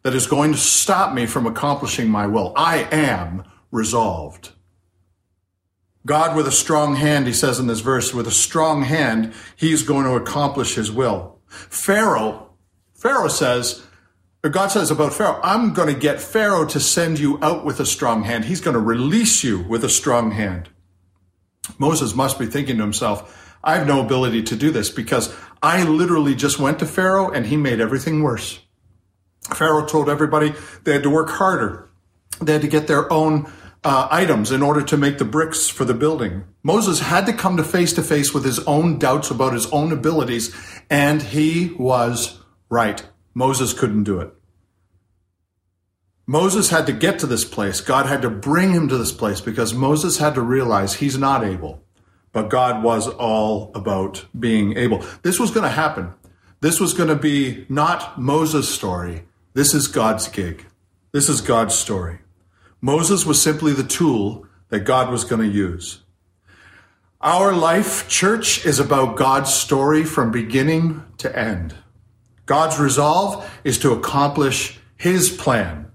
that 0.02 0.14
is 0.14 0.26
going 0.26 0.52
to 0.52 0.58
stop 0.58 1.14
me 1.14 1.24
from 1.24 1.46
accomplishing 1.46 2.10
my 2.10 2.26
will. 2.26 2.52
I 2.56 2.88
am 2.92 3.44
resolved. 3.70 4.50
God, 6.04 6.36
with 6.36 6.46
a 6.46 6.52
strong 6.52 6.96
hand, 6.96 7.26
he 7.26 7.32
says 7.32 7.58
in 7.58 7.66
this 7.66 7.80
verse, 7.80 8.12
with 8.12 8.26
a 8.26 8.30
strong 8.30 8.82
hand, 8.82 9.32
he's 9.56 9.82
going 9.82 10.04
to 10.04 10.14
accomplish 10.14 10.74
his 10.74 10.90
will. 10.90 11.39
Pharaoh, 11.50 12.50
Pharaoh 12.94 13.28
says, 13.28 13.84
God 14.42 14.68
says 14.68 14.90
about 14.90 15.12
Pharaoh, 15.12 15.40
I'm 15.42 15.74
going 15.74 15.92
to 15.92 16.00
get 16.00 16.20
Pharaoh 16.20 16.64
to 16.66 16.80
send 16.80 17.18
you 17.18 17.38
out 17.42 17.64
with 17.64 17.78
a 17.80 17.86
strong 17.86 18.22
hand. 18.24 18.46
He's 18.46 18.60
going 18.60 18.74
to 18.74 18.80
release 18.80 19.44
you 19.44 19.58
with 19.58 19.84
a 19.84 19.88
strong 19.90 20.30
hand. 20.30 20.70
Moses 21.78 22.14
must 22.14 22.38
be 22.38 22.46
thinking 22.46 22.76
to 22.76 22.82
himself, 22.82 23.56
I 23.62 23.76
have 23.76 23.86
no 23.86 24.00
ability 24.00 24.44
to 24.44 24.56
do 24.56 24.70
this 24.70 24.88
because 24.88 25.34
I 25.62 25.82
literally 25.84 26.34
just 26.34 26.58
went 26.58 26.78
to 26.78 26.86
Pharaoh 26.86 27.30
and 27.30 27.46
he 27.46 27.56
made 27.56 27.80
everything 27.80 28.22
worse. 28.22 28.60
Pharaoh 29.54 29.84
told 29.84 30.08
everybody 30.08 30.54
they 30.84 30.94
had 30.94 31.02
to 31.02 31.10
work 31.10 31.28
harder. 31.28 31.90
They 32.40 32.52
had 32.52 32.62
to 32.62 32.68
get 32.68 32.86
their 32.86 33.12
own 33.12 33.52
uh, 33.82 34.08
items 34.10 34.50
in 34.50 34.62
order 34.62 34.82
to 34.82 34.96
make 34.96 35.18
the 35.18 35.24
bricks 35.24 35.68
for 35.68 35.84
the 35.84 35.94
building. 35.94 36.44
Moses 36.62 37.00
had 37.00 37.26
to 37.26 37.32
come 37.32 37.56
to 37.56 37.64
face 37.64 37.92
to 37.94 38.02
face 38.02 38.34
with 38.34 38.44
his 38.44 38.58
own 38.60 38.98
doubts 38.98 39.30
about 39.30 39.54
his 39.54 39.66
own 39.72 39.92
abilities, 39.92 40.54
and 40.90 41.22
he 41.22 41.74
was 41.78 42.40
right. 42.68 43.02
Moses 43.32 43.72
couldn't 43.72 44.04
do 44.04 44.20
it. 44.20 44.32
Moses 46.26 46.70
had 46.70 46.86
to 46.86 46.92
get 46.92 47.18
to 47.18 47.26
this 47.26 47.44
place. 47.44 47.80
God 47.80 48.06
had 48.06 48.22
to 48.22 48.30
bring 48.30 48.72
him 48.72 48.88
to 48.88 48.98
this 48.98 49.12
place 49.12 49.40
because 49.40 49.74
Moses 49.74 50.18
had 50.18 50.34
to 50.34 50.42
realize 50.42 50.94
he's 50.94 51.18
not 51.18 51.42
able. 51.42 51.82
But 52.32 52.50
God 52.50 52.84
was 52.84 53.08
all 53.08 53.72
about 53.74 54.26
being 54.38 54.76
able. 54.76 55.04
This 55.22 55.40
was 55.40 55.50
going 55.50 55.64
to 55.64 55.70
happen. 55.70 56.14
This 56.60 56.78
was 56.78 56.94
going 56.94 57.08
to 57.08 57.16
be 57.16 57.66
not 57.68 58.20
Moses' 58.20 58.68
story. 58.68 59.24
This 59.54 59.74
is 59.74 59.88
God's 59.88 60.28
gig. 60.28 60.66
This 61.10 61.28
is 61.28 61.40
God's 61.40 61.74
story. 61.74 62.20
Moses 62.80 63.26
was 63.26 63.42
simply 63.42 63.72
the 63.72 63.84
tool 63.84 64.46
that 64.68 64.80
God 64.80 65.10
was 65.10 65.24
going 65.24 65.42
to 65.42 65.56
use. 65.56 66.00
Our 67.20 67.52
life, 67.52 68.08
church, 68.08 68.64
is 68.64 68.78
about 68.78 69.16
God's 69.16 69.52
story 69.52 70.04
from 70.04 70.30
beginning 70.30 71.02
to 71.18 71.38
end. 71.38 71.74
God's 72.46 72.78
resolve 72.78 73.48
is 73.62 73.78
to 73.80 73.92
accomplish 73.92 74.78
His 74.96 75.28
plan 75.28 75.90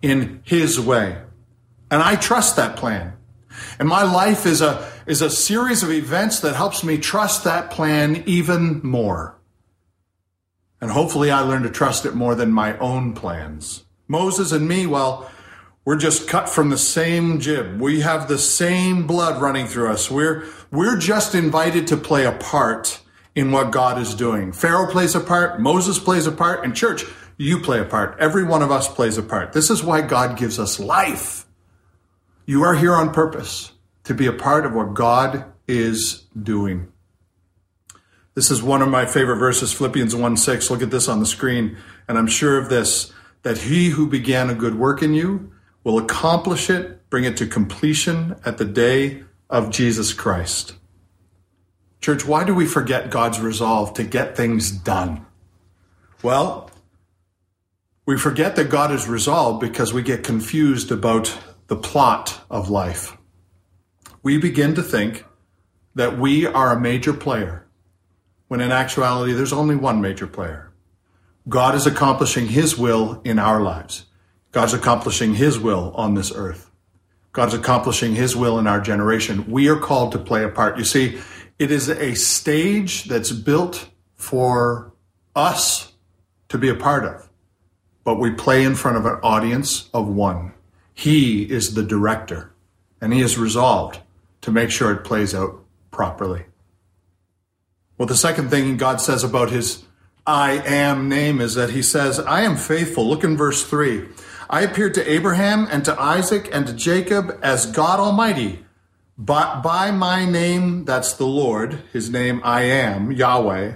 in 0.00 0.40
His 0.44 0.78
way. 0.78 1.18
And 1.90 2.02
I 2.02 2.14
trust 2.14 2.56
that 2.56 2.76
plan. 2.76 3.14
And 3.80 3.88
my 3.88 4.02
life 4.02 4.46
is 4.46 4.60
a, 4.60 4.88
is 5.06 5.20
a 5.20 5.30
series 5.30 5.82
of 5.82 5.90
events 5.90 6.40
that 6.40 6.54
helps 6.54 6.84
me 6.84 6.98
trust 6.98 7.44
that 7.44 7.70
plan 7.70 8.22
even 8.26 8.80
more. 8.84 9.36
And 10.80 10.92
hopefully 10.92 11.30
I 11.32 11.40
learn 11.40 11.64
to 11.64 11.70
trust 11.70 12.06
it 12.06 12.14
more 12.14 12.36
than 12.36 12.52
my 12.52 12.78
own 12.78 13.14
plans. 13.14 13.84
Moses 14.06 14.52
and 14.52 14.68
me, 14.68 14.86
well, 14.86 15.28
we're 15.88 15.96
just 15.96 16.28
cut 16.28 16.50
from 16.50 16.68
the 16.68 16.76
same 16.76 17.40
jib. 17.40 17.80
We 17.80 18.00
have 18.02 18.28
the 18.28 18.36
same 18.36 19.06
blood 19.06 19.40
running 19.40 19.66
through 19.66 19.90
us. 19.90 20.10
We're, 20.10 20.44
we're 20.70 20.98
just 20.98 21.34
invited 21.34 21.86
to 21.86 21.96
play 21.96 22.26
a 22.26 22.32
part 22.32 23.00
in 23.34 23.52
what 23.52 23.70
God 23.70 23.98
is 23.98 24.14
doing. 24.14 24.52
Pharaoh 24.52 24.92
plays 24.92 25.14
a 25.14 25.20
part, 25.20 25.62
Moses 25.62 25.98
plays 25.98 26.26
a 26.26 26.30
part, 26.30 26.62
and 26.62 26.76
church, 26.76 27.06
you 27.38 27.60
play 27.60 27.80
a 27.80 27.86
part. 27.86 28.18
Every 28.20 28.44
one 28.44 28.60
of 28.60 28.70
us 28.70 28.86
plays 28.86 29.16
a 29.16 29.22
part. 29.22 29.54
This 29.54 29.70
is 29.70 29.82
why 29.82 30.02
God 30.02 30.36
gives 30.36 30.58
us 30.58 30.78
life. 30.78 31.46
You 32.44 32.64
are 32.64 32.74
here 32.74 32.94
on 32.94 33.14
purpose 33.14 33.72
to 34.04 34.12
be 34.12 34.26
a 34.26 34.32
part 34.34 34.66
of 34.66 34.74
what 34.74 34.92
God 34.92 35.46
is 35.66 36.26
doing. 36.38 36.92
This 38.34 38.50
is 38.50 38.62
one 38.62 38.82
of 38.82 38.90
my 38.90 39.06
favorite 39.06 39.38
verses, 39.38 39.72
Philippians 39.72 40.14
1 40.14 40.36
6. 40.36 40.70
Look 40.70 40.82
at 40.82 40.90
this 40.90 41.08
on 41.08 41.20
the 41.20 41.24
screen. 41.24 41.78
And 42.06 42.18
I'm 42.18 42.26
sure 42.26 42.58
of 42.58 42.68
this 42.68 43.10
that 43.42 43.56
he 43.56 43.88
who 43.88 44.06
began 44.06 44.50
a 44.50 44.54
good 44.54 44.74
work 44.74 45.02
in 45.02 45.14
you 45.14 45.50
will 45.88 45.98
accomplish 45.98 46.68
it, 46.68 47.08
bring 47.08 47.24
it 47.24 47.34
to 47.38 47.46
completion 47.46 48.36
at 48.44 48.58
the 48.58 48.64
day 48.66 49.22
of 49.48 49.70
Jesus 49.70 50.12
Christ. 50.12 50.74
Church, 52.02 52.26
why 52.26 52.44
do 52.44 52.54
we 52.54 52.66
forget 52.66 53.10
God's 53.10 53.40
resolve 53.40 53.94
to 53.94 54.04
get 54.04 54.36
things 54.36 54.70
done? 54.70 55.24
Well, 56.22 56.70
we 58.04 58.18
forget 58.18 58.54
that 58.56 58.68
God 58.68 58.92
is 58.92 59.08
resolved 59.08 59.62
because 59.62 59.94
we 59.94 60.02
get 60.02 60.22
confused 60.22 60.92
about 60.92 61.34
the 61.68 61.76
plot 61.76 62.38
of 62.50 62.68
life. 62.68 63.16
We 64.22 64.36
begin 64.36 64.74
to 64.74 64.82
think 64.82 65.24
that 65.94 66.18
we 66.18 66.44
are 66.44 66.70
a 66.70 66.78
major 66.78 67.14
player, 67.14 67.66
when 68.48 68.60
in 68.60 68.72
actuality, 68.72 69.32
there's 69.32 69.54
only 69.54 69.74
one 69.74 70.02
major 70.02 70.26
player. 70.26 70.70
God 71.48 71.74
is 71.74 71.86
accomplishing 71.86 72.48
His 72.48 72.76
will 72.76 73.22
in 73.24 73.38
our 73.38 73.62
lives. 73.62 74.04
God's 74.58 74.74
accomplishing 74.74 75.34
His 75.36 75.56
will 75.56 75.92
on 75.94 76.14
this 76.14 76.32
earth. 76.34 76.68
God's 77.30 77.54
accomplishing 77.54 78.16
His 78.16 78.34
will 78.34 78.58
in 78.58 78.66
our 78.66 78.80
generation. 78.80 79.48
We 79.48 79.68
are 79.68 79.78
called 79.78 80.10
to 80.10 80.18
play 80.18 80.42
a 80.42 80.48
part. 80.48 80.78
You 80.78 80.84
see, 80.84 81.20
it 81.60 81.70
is 81.70 81.88
a 81.88 82.16
stage 82.16 83.04
that's 83.04 83.30
built 83.30 83.88
for 84.16 84.92
us 85.36 85.92
to 86.48 86.58
be 86.58 86.68
a 86.68 86.74
part 86.74 87.04
of, 87.04 87.28
but 88.02 88.18
we 88.18 88.32
play 88.32 88.64
in 88.64 88.74
front 88.74 88.96
of 88.96 89.06
an 89.06 89.20
audience 89.22 89.88
of 89.94 90.08
one. 90.08 90.54
He 90.92 91.44
is 91.44 91.74
the 91.74 91.84
director, 91.84 92.52
and 93.00 93.12
He 93.12 93.20
is 93.20 93.38
resolved 93.38 94.00
to 94.40 94.50
make 94.50 94.72
sure 94.72 94.90
it 94.90 95.04
plays 95.04 95.36
out 95.36 95.62
properly. 95.92 96.46
Well, 97.96 98.08
the 98.08 98.16
second 98.16 98.50
thing 98.50 98.76
God 98.76 99.00
says 99.00 99.22
about 99.22 99.50
His 99.50 99.84
I 100.26 100.54
am 100.66 101.08
name 101.08 101.40
is 101.40 101.54
that 101.54 101.70
He 101.70 101.80
says, 101.80 102.18
I 102.18 102.40
am 102.40 102.56
faithful. 102.56 103.08
Look 103.08 103.22
in 103.22 103.36
verse 103.36 103.64
3. 103.64 104.08
I 104.50 104.62
appeared 104.62 104.94
to 104.94 105.10
Abraham 105.10 105.68
and 105.70 105.84
to 105.84 106.00
Isaac 106.00 106.48
and 106.52 106.66
to 106.66 106.72
Jacob 106.72 107.38
as 107.42 107.66
God 107.66 108.00
Almighty. 108.00 108.64
But 109.18 109.62
by 109.62 109.90
my 109.90 110.24
name, 110.24 110.84
that's 110.84 111.12
the 111.12 111.26
Lord, 111.26 111.82
his 111.92 112.08
name 112.08 112.40
I 112.44 112.62
am, 112.62 113.12
Yahweh, 113.12 113.74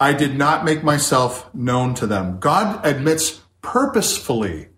I 0.00 0.12
did 0.12 0.36
not 0.36 0.64
make 0.64 0.82
myself 0.82 1.52
known 1.54 1.94
to 1.94 2.06
them. 2.06 2.38
God 2.38 2.84
admits 2.86 3.40
purposefully 3.60 4.68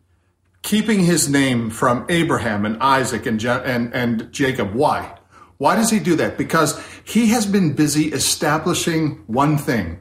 keeping 0.62 1.04
his 1.04 1.28
name 1.28 1.70
from 1.70 2.04
Abraham 2.08 2.64
and 2.64 2.76
Isaac 2.82 3.24
and, 3.26 3.42
and, 3.44 3.94
and 3.94 4.32
Jacob. 4.32 4.74
Why? 4.74 5.16
Why 5.58 5.76
does 5.76 5.90
he 5.90 6.00
do 6.00 6.16
that? 6.16 6.36
Because 6.36 6.82
he 7.04 7.28
has 7.28 7.46
been 7.46 7.74
busy 7.74 8.06
establishing 8.12 9.22
one 9.26 9.58
thing. 9.58 10.00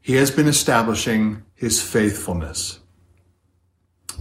He 0.00 0.16
has 0.16 0.30
been 0.30 0.46
establishing 0.46 1.42
his 1.54 1.82
faithfulness. 1.82 2.80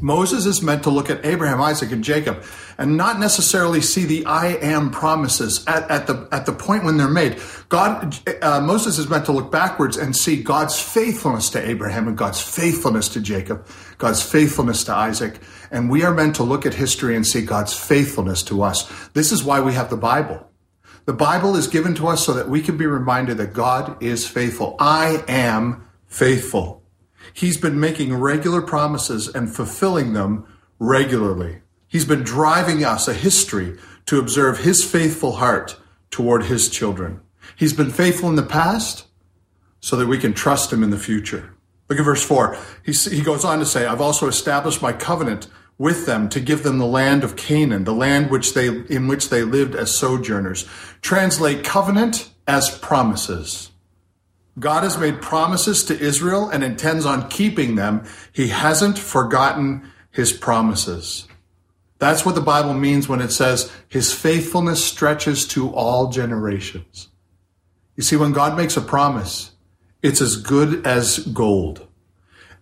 Moses 0.02 0.46
is 0.46 0.62
meant 0.62 0.84
to 0.84 0.90
look 0.90 1.10
at 1.10 1.26
Abraham, 1.26 1.60
Isaac, 1.60 1.92
and 1.92 2.04
Jacob 2.04 2.44
and 2.78 2.98
not 2.98 3.20
necessarily 3.20 3.82
see 3.82 4.06
the 4.06 4.26
I 4.26 4.50
am 4.58 4.92
promises 4.92 5.66
at, 5.68 5.90
at 5.90 6.06
the 6.08 6.28
at 6.32 6.46
the 6.46 6.52
point 6.52 6.84
when 6.84 6.98
they're 6.98 7.08
made. 7.08 7.42
God, 7.70 8.16
uh, 8.42 8.62
Moses 8.62 9.00
is 9.00 9.10
meant 9.10 9.26
to 9.26 9.32
look 9.32 9.52
backwards 9.52 9.98
and 9.98 10.16
see 10.16 10.42
God's 10.42 10.80
faithfulness 10.80 11.50
to 11.52 11.68
Abraham 11.68 12.08
and 12.08 12.18
God's 12.18 12.42
faithfulness 12.42 13.10
to 13.10 13.22
Jacob, 13.22 13.66
God's 13.98 14.22
faithfulness 14.22 14.84
to 14.86 14.94
Isaac, 14.94 15.40
and 15.72 15.90
we 15.90 16.04
are 16.04 16.14
meant 16.14 16.36
to 16.36 16.44
look 16.44 16.66
at 16.66 16.76
history 16.76 17.16
and 17.16 17.26
see 17.26 17.42
God's 17.42 17.74
faithfulness 17.74 18.44
to 18.44 18.62
us. 18.62 18.92
This 19.10 19.32
is 19.32 19.44
why 19.44 19.60
we 19.62 19.74
have 19.74 19.90
the 19.90 19.98
Bible. 19.98 20.48
The 21.06 21.14
Bible 21.14 21.56
is 21.56 21.68
given 21.68 21.96
to 21.96 22.08
us 22.08 22.26
so 22.26 22.34
that 22.34 22.50
we 22.50 22.62
can 22.62 22.78
be 22.78 22.86
reminded 22.86 23.38
that 23.38 23.54
God 23.54 24.02
is 24.04 24.28
faithful. 24.28 24.76
I 24.78 25.24
am 25.28 25.88
faithful. 26.06 26.84
He's 27.34 27.58
been 27.58 27.80
making 27.80 28.14
regular 28.16 28.62
promises 28.62 29.28
and 29.28 29.54
fulfilling 29.54 30.14
them 30.14 30.46
regularly. 30.80 31.62
He's 31.88 32.06
been 32.06 32.24
driving 32.24 32.84
us 32.84 33.08
a 33.08 33.14
history 33.14 33.78
to 34.08 34.20
observe 34.20 34.60
his 34.60 34.84
faithful 34.84 35.34
heart 35.34 35.78
toward 36.12 36.46
his 36.46 36.70
children. 36.70 37.22
He's 37.56 37.74
been 37.74 37.92
faithful 37.92 38.30
in 38.30 38.36
the 38.36 38.44
past 38.44 39.08
so 39.80 39.96
that 39.96 40.08
we 40.08 40.18
can 40.18 40.34
trust 40.34 40.72
him 40.72 40.84
in 40.84 40.90
the 40.90 40.98
future. 40.98 41.54
Look 41.90 42.00
at 42.00 42.06
verse 42.06 42.24
4. 42.24 42.58
He, 42.84 42.92
he 42.92 43.22
goes 43.22 43.46
on 43.46 43.60
to 43.60 43.66
say, 43.66 43.86
I've 43.86 44.02
also 44.02 44.28
established 44.28 44.82
my 44.82 44.92
covenant 44.92 45.48
with 45.78 46.06
them 46.06 46.28
to 46.30 46.40
give 46.40 46.64
them 46.64 46.80
the 46.80 46.86
land 46.86 47.24
of 47.24 47.36
Canaan, 47.36 47.84
the 47.84 47.94
land 47.94 48.30
which 48.32 48.54
they, 48.54 48.68
in 48.68 49.08
which 49.08 49.30
they 49.30 49.44
lived 49.44 49.76
as 49.76 49.96
sojourners. 49.96 50.68
Translate 51.02 51.64
covenant 51.64 52.32
as 52.48 52.78
promises. 52.80 53.72
God 54.60 54.84
has 54.84 54.98
made 54.98 55.22
promises 55.22 55.84
to 55.86 56.00
Israel 56.00 56.50
and 56.50 56.64
intends 56.64 57.06
on 57.06 57.30
keeping 57.30 57.76
them. 57.76 58.04
He 58.32 58.48
hasn't 58.48 58.98
forgotten 58.98 59.92
his 60.10 60.34
promises. 60.34 61.28
That's 62.00 62.26
what 62.26 62.36
the 62.36 62.42
Bible 62.42 62.74
means 62.74 63.08
when 63.08 63.22
it 63.22 63.32
says 63.32 63.72
his 63.88 64.14
faithfulness 64.14 64.84
stretches 64.84 65.48
to 65.50 65.70
all 65.70 66.10
generations. 66.10 67.10
You 67.96 68.04
see, 68.04 68.16
when 68.16 68.32
God 68.32 68.56
makes 68.56 68.78
a 68.78 68.82
promise, 68.82 69.52
it's 70.02 70.22
as 70.22 70.38
good 70.38 70.86
as 70.86 71.20
gold. 71.20 71.88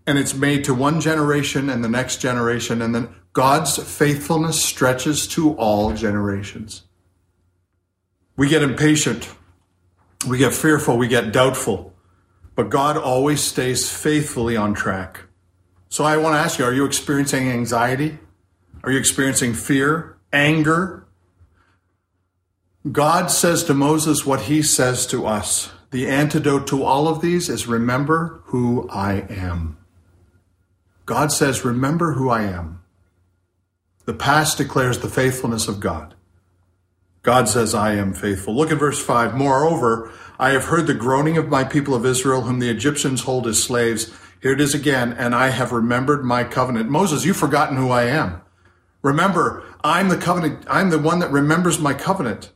And 0.07 0.17
it's 0.17 0.33
made 0.33 0.63
to 0.65 0.73
one 0.73 1.01
generation 1.01 1.69
and 1.69 1.83
the 1.83 1.89
next 1.89 2.17
generation, 2.17 2.81
and 2.81 2.93
then 2.93 3.09
God's 3.33 3.77
faithfulness 3.77 4.63
stretches 4.63 5.27
to 5.29 5.53
all 5.55 5.93
generations. 5.93 6.83
We 8.37 8.47
get 8.47 8.61
impatient 8.61 9.29
we 10.25 10.37
get 10.37 10.53
fearful, 10.53 10.97
we 10.97 11.07
get 11.07 11.31
doubtful, 11.31 11.93
but 12.55 12.69
God 12.69 12.97
always 12.97 13.41
stays 13.41 13.89
faithfully 13.89 14.55
on 14.57 14.73
track. 14.73 15.21
So 15.89 16.03
I 16.03 16.17
want 16.17 16.35
to 16.35 16.39
ask 16.39 16.59
you, 16.59 16.65
are 16.65 16.73
you 16.73 16.85
experiencing 16.85 17.49
anxiety? 17.49 18.19
Are 18.83 18.91
you 18.91 18.99
experiencing 18.99 19.53
fear, 19.53 20.17
anger? 20.33 21.07
God 22.91 23.31
says 23.31 23.63
to 23.65 23.73
Moses 23.73 24.25
what 24.25 24.41
he 24.41 24.61
says 24.61 25.07
to 25.07 25.25
us. 25.25 25.71
The 25.91 26.07
antidote 26.07 26.67
to 26.67 26.83
all 26.83 27.07
of 27.07 27.21
these 27.21 27.49
is 27.49 27.67
remember 27.67 28.41
who 28.45 28.89
I 28.89 29.25
am. 29.29 29.77
God 31.05 31.31
says, 31.31 31.63
remember 31.63 32.13
who 32.13 32.29
I 32.29 32.43
am. 32.43 32.81
The 34.05 34.13
past 34.13 34.57
declares 34.57 34.99
the 34.99 35.09
faithfulness 35.09 35.67
of 35.67 35.79
God. 35.79 36.14
God 37.25 37.49
says, 37.49 37.73
I 37.73 37.93
am 37.95 38.13
faithful. 38.13 38.55
Look 38.55 38.71
at 38.71 38.77
verse 38.77 39.03
5. 39.03 39.33
Moreover, 39.33 40.11
I 40.37 40.51
have 40.51 40.65
heard 40.65 40.85
the 40.85 40.93
groaning 40.93 41.37
of 41.37 41.49
my 41.49 41.63
people 41.63 41.95
of 41.95 42.05
Israel, 42.05 42.43
whom 42.43 42.59
the 42.59 42.69
Egyptians 42.69 43.21
hold 43.21 43.47
as 43.47 43.61
slaves. 43.61 44.13
Here 44.43 44.53
it 44.53 44.61
is 44.61 44.75
again, 44.75 45.11
and 45.11 45.33
I 45.33 45.49
have 45.49 45.71
remembered 45.71 46.23
my 46.23 46.43
covenant. 46.43 46.87
Moses, 46.87 47.25
you've 47.25 47.35
forgotten 47.35 47.77
who 47.77 47.89
I 47.89 48.03
am. 48.03 48.41
Remember, 49.01 49.63
I'm 49.83 50.09
the 50.09 50.17
covenant, 50.17 50.65
I'm 50.69 50.91
the 50.91 50.99
one 50.99 51.17
that 51.17 51.31
remembers 51.31 51.79
my 51.79 51.95
covenant. 51.95 52.51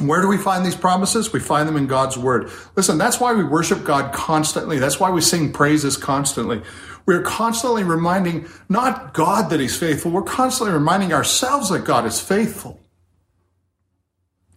Where 0.00 0.20
do 0.20 0.26
we 0.26 0.36
find 0.36 0.66
these 0.66 0.74
promises? 0.74 1.32
We 1.32 1.38
find 1.38 1.68
them 1.68 1.76
in 1.76 1.86
God's 1.86 2.18
word. 2.18 2.50
Listen, 2.74 2.98
that's 2.98 3.20
why 3.20 3.34
we 3.34 3.44
worship 3.44 3.84
God 3.84 4.12
constantly. 4.12 4.80
That's 4.80 4.98
why 4.98 5.10
we 5.10 5.20
sing 5.20 5.52
praises 5.52 5.96
constantly. 5.96 6.62
We're 7.06 7.22
constantly 7.22 7.84
reminding 7.84 8.48
not 8.68 9.14
God 9.14 9.50
that 9.50 9.60
he's 9.60 9.76
faithful. 9.76 10.10
We're 10.10 10.22
constantly 10.22 10.74
reminding 10.74 11.12
ourselves 11.12 11.70
that 11.70 11.84
God 11.84 12.04
is 12.04 12.20
faithful. 12.20 12.79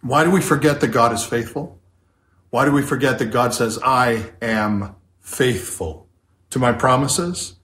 Why 0.04 0.22
do 0.22 0.30
we 0.30 0.42
forget 0.42 0.82
that 0.82 0.88
God 0.88 1.12
is 1.12 1.24
faithful? 1.24 1.80
Why 2.50 2.66
do 2.66 2.72
we 2.72 2.82
forget 2.82 3.18
that 3.18 3.32
God 3.32 3.54
says, 3.54 3.78
I 3.82 4.32
am 4.42 4.94
faithful 5.20 6.06
to 6.50 6.58
my 6.58 6.72
promises? 6.72 7.54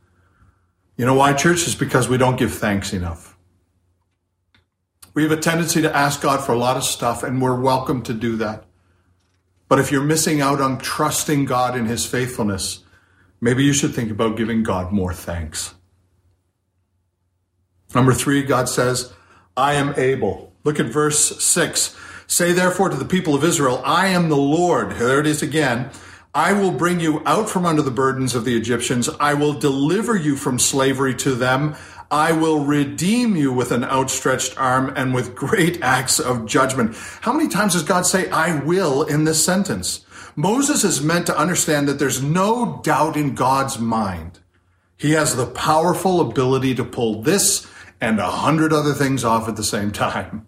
You 0.96 1.04
know 1.04 1.14
why, 1.14 1.34
church? 1.34 1.66
Is 1.66 1.74
because 1.74 2.08
we 2.08 2.16
don't 2.16 2.38
give 2.38 2.54
thanks 2.54 2.94
enough. 2.94 3.36
We 5.12 5.22
have 5.22 5.32
a 5.32 5.36
tendency 5.36 5.82
to 5.82 5.94
ask 5.94 6.22
God 6.22 6.42
for 6.42 6.52
a 6.52 6.58
lot 6.58 6.78
of 6.78 6.84
stuff, 6.84 7.22
and 7.22 7.42
we're 7.42 7.60
welcome 7.60 8.02
to 8.04 8.14
do 8.14 8.36
that. 8.36 8.64
But 9.68 9.78
if 9.78 9.92
you're 9.92 10.02
missing 10.02 10.40
out 10.40 10.62
on 10.62 10.78
trusting 10.78 11.44
God 11.44 11.76
in 11.76 11.84
His 11.84 12.06
faithfulness, 12.06 12.84
maybe 13.38 13.64
you 13.64 13.74
should 13.74 13.94
think 13.94 14.10
about 14.10 14.38
giving 14.38 14.62
God 14.62 14.92
more 14.92 15.12
thanks. 15.12 15.74
Number 17.94 18.14
three, 18.14 18.42
God 18.42 18.70
says, 18.70 19.12
I 19.58 19.74
am 19.74 19.92
able. 19.98 20.54
Look 20.64 20.80
at 20.80 20.86
verse 20.86 21.42
six. 21.42 21.96
Say 22.30 22.52
therefore 22.52 22.90
to 22.90 22.96
the 22.96 23.04
people 23.04 23.34
of 23.34 23.42
Israel, 23.42 23.82
I 23.84 24.06
am 24.06 24.28
the 24.28 24.36
Lord. 24.36 24.92
There 24.92 25.18
it 25.18 25.26
is 25.26 25.42
again. 25.42 25.90
I 26.32 26.52
will 26.52 26.70
bring 26.70 27.00
you 27.00 27.24
out 27.26 27.50
from 27.50 27.66
under 27.66 27.82
the 27.82 27.90
burdens 27.90 28.36
of 28.36 28.44
the 28.44 28.56
Egyptians. 28.56 29.08
I 29.18 29.34
will 29.34 29.52
deliver 29.52 30.14
you 30.14 30.36
from 30.36 30.60
slavery 30.60 31.12
to 31.16 31.34
them. 31.34 31.74
I 32.08 32.30
will 32.30 32.64
redeem 32.64 33.34
you 33.34 33.52
with 33.52 33.72
an 33.72 33.82
outstretched 33.82 34.56
arm 34.56 34.92
and 34.94 35.12
with 35.12 35.34
great 35.34 35.82
acts 35.82 36.20
of 36.20 36.46
judgment. 36.46 36.94
How 37.22 37.32
many 37.32 37.48
times 37.48 37.72
does 37.72 37.82
God 37.82 38.06
say, 38.06 38.30
I 38.30 38.60
will 38.60 39.02
in 39.02 39.24
this 39.24 39.44
sentence? 39.44 40.06
Moses 40.36 40.84
is 40.84 41.02
meant 41.02 41.26
to 41.26 41.36
understand 41.36 41.88
that 41.88 41.98
there's 41.98 42.22
no 42.22 42.80
doubt 42.84 43.16
in 43.16 43.34
God's 43.34 43.80
mind. 43.80 44.38
He 44.96 45.12
has 45.12 45.34
the 45.34 45.46
powerful 45.46 46.20
ability 46.20 46.76
to 46.76 46.84
pull 46.84 47.22
this 47.22 47.66
and 48.00 48.20
a 48.20 48.30
hundred 48.30 48.72
other 48.72 48.94
things 48.94 49.24
off 49.24 49.48
at 49.48 49.56
the 49.56 49.64
same 49.64 49.90
time. 49.90 50.46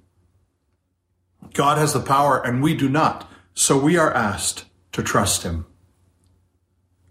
God 1.54 1.78
has 1.78 1.92
the 1.92 2.00
power 2.00 2.44
and 2.44 2.62
we 2.62 2.75
do 2.75 2.88
not. 2.88 3.30
So 3.54 3.78
we 3.78 3.97
are 3.97 4.12
asked 4.12 4.64
to 4.92 5.02
trust 5.02 5.42
him. 5.42 5.66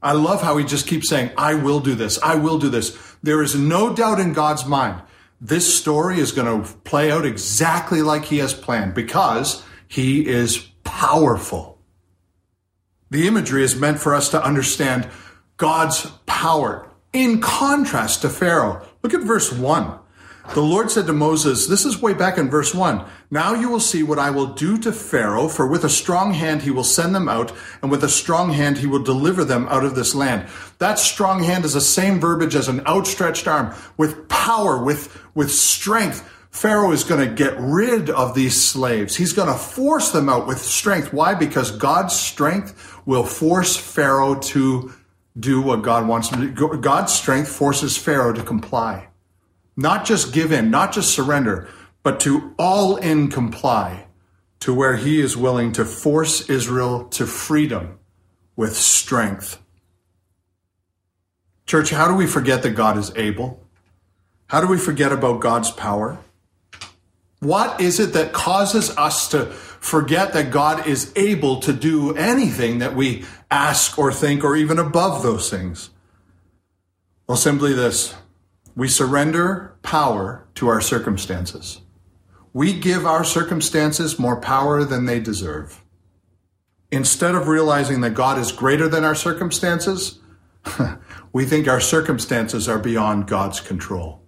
I 0.01 0.13
love 0.13 0.41
how 0.41 0.57
he 0.57 0.65
just 0.65 0.87
keeps 0.87 1.09
saying, 1.09 1.31
I 1.37 1.53
will 1.53 1.79
do 1.79 1.93
this. 1.93 2.19
I 2.23 2.35
will 2.35 2.57
do 2.57 2.69
this. 2.69 2.97
There 3.21 3.43
is 3.43 3.55
no 3.55 3.93
doubt 3.93 4.19
in 4.19 4.33
God's 4.33 4.65
mind. 4.65 5.01
This 5.39 5.77
story 5.77 6.19
is 6.19 6.31
going 6.31 6.63
to 6.63 6.73
play 6.79 7.11
out 7.11 7.25
exactly 7.25 8.01
like 8.01 8.25
he 8.25 8.39
has 8.39 8.53
planned 8.53 8.93
because 8.93 9.63
he 9.87 10.25
is 10.27 10.57
powerful. 10.83 11.79
The 13.09 13.27
imagery 13.27 13.63
is 13.63 13.75
meant 13.75 13.99
for 13.99 14.15
us 14.15 14.29
to 14.29 14.43
understand 14.43 15.07
God's 15.57 16.05
power 16.25 16.89
in 17.13 17.41
contrast 17.41 18.21
to 18.21 18.29
Pharaoh. 18.29 18.85
Look 19.03 19.13
at 19.13 19.21
verse 19.21 19.51
1. 19.51 19.99
The 20.53 20.61
Lord 20.61 20.91
said 20.91 21.07
to 21.07 21.13
Moses, 21.13 21.67
this 21.67 21.85
is 21.85 22.01
way 22.01 22.13
back 22.13 22.37
in 22.37 22.49
verse 22.49 22.73
1. 22.73 23.05
Now 23.29 23.53
you 23.53 23.69
will 23.69 23.79
see 23.79 24.03
what 24.03 24.19
I 24.19 24.31
will 24.31 24.47
do 24.47 24.77
to 24.79 24.91
Pharaoh, 24.91 25.47
for 25.47 25.65
with 25.65 25.85
a 25.85 25.89
strong 25.89 26.33
hand 26.33 26.63
he 26.63 26.71
will 26.71 26.83
send 26.83 27.15
them 27.15 27.29
out, 27.29 27.53
and 27.81 27.89
with 27.89 28.03
a 28.03 28.09
strong 28.09 28.51
hand 28.51 28.79
he 28.79 28.87
will 28.87 29.01
deliver 29.01 29.45
them 29.45 29.67
out 29.69 29.85
of 29.85 29.95
this 29.95 30.13
land. 30.13 30.49
That 30.79 30.99
strong 30.99 31.43
hand 31.43 31.63
is 31.63 31.73
the 31.73 31.79
same 31.79 32.19
verbiage 32.19 32.55
as 32.55 32.67
an 32.67 32.85
outstretched 32.85 33.47
arm. 33.47 33.73
With 33.95 34.27
power, 34.27 34.83
with, 34.83 35.17
with 35.33 35.51
strength, 35.51 36.29
Pharaoh 36.49 36.91
is 36.91 37.05
going 37.05 37.25
to 37.25 37.33
get 37.33 37.55
rid 37.57 38.09
of 38.09 38.35
these 38.35 38.61
slaves. 38.61 39.15
He's 39.15 39.31
going 39.31 39.47
to 39.47 39.53
force 39.53 40.11
them 40.11 40.27
out 40.27 40.47
with 40.47 40.59
strength. 40.59 41.13
Why? 41.13 41.33
Because 41.33 41.71
God's 41.71 42.13
strength 42.13 42.99
will 43.05 43.23
force 43.23 43.77
Pharaoh 43.77 44.35
to 44.35 44.93
do 45.39 45.61
what 45.61 45.81
God 45.81 46.09
wants 46.09 46.29
him 46.29 46.41
to 46.41 46.47
do. 46.49 46.77
God's 46.77 47.13
strength 47.13 47.47
forces 47.47 47.97
Pharaoh 47.97 48.33
to 48.33 48.43
comply. 48.43 49.07
Not 49.81 50.05
just 50.05 50.31
give 50.31 50.51
in, 50.51 50.69
not 50.69 50.93
just 50.93 51.11
surrender, 51.11 51.67
but 52.03 52.19
to 52.21 52.53
all 52.59 52.97
in 52.97 53.29
comply 53.29 54.05
to 54.59 54.73
where 54.73 54.95
he 54.95 55.19
is 55.19 55.35
willing 55.35 55.71
to 55.71 55.83
force 55.83 56.47
Israel 56.49 57.05
to 57.05 57.25
freedom 57.25 57.97
with 58.55 58.75
strength. 58.75 59.59
Church, 61.65 61.89
how 61.89 62.07
do 62.07 62.13
we 62.13 62.27
forget 62.27 62.61
that 62.61 62.71
God 62.71 62.95
is 62.95 63.11
able? 63.15 63.59
How 64.47 64.61
do 64.61 64.67
we 64.67 64.77
forget 64.77 65.11
about 65.11 65.41
God's 65.41 65.71
power? 65.71 66.19
What 67.39 67.81
is 67.81 67.99
it 67.99 68.13
that 68.13 68.33
causes 68.33 68.95
us 68.97 69.29
to 69.29 69.47
forget 69.47 70.33
that 70.33 70.51
God 70.51 70.85
is 70.85 71.11
able 71.15 71.59
to 71.61 71.73
do 71.73 72.13
anything 72.15 72.79
that 72.79 72.95
we 72.95 73.25
ask 73.49 73.97
or 73.97 74.13
think 74.13 74.43
or 74.43 74.55
even 74.55 74.77
above 74.77 75.23
those 75.23 75.49
things? 75.49 75.89
Well, 77.25 77.37
simply 77.37 77.73
this 77.73 78.13
we 78.75 78.87
surrender 78.87 79.75
power 79.81 80.47
to 80.55 80.67
our 80.67 80.81
circumstances. 80.81 81.81
We 82.53 82.73
give 82.73 83.05
our 83.05 83.23
circumstances 83.23 84.19
more 84.19 84.39
power 84.39 84.83
than 84.83 85.05
they 85.05 85.19
deserve. 85.19 85.83
Instead 86.91 87.35
of 87.35 87.47
realizing 87.47 88.01
that 88.01 88.13
God 88.13 88.37
is 88.37 88.51
greater 88.51 88.89
than 88.89 89.05
our 89.05 89.15
circumstances, 89.15 90.19
we 91.33 91.45
think 91.45 91.67
our 91.67 91.79
circumstances 91.79 92.67
are 92.67 92.79
beyond 92.79 93.27
God's 93.27 93.61
control. 93.61 94.21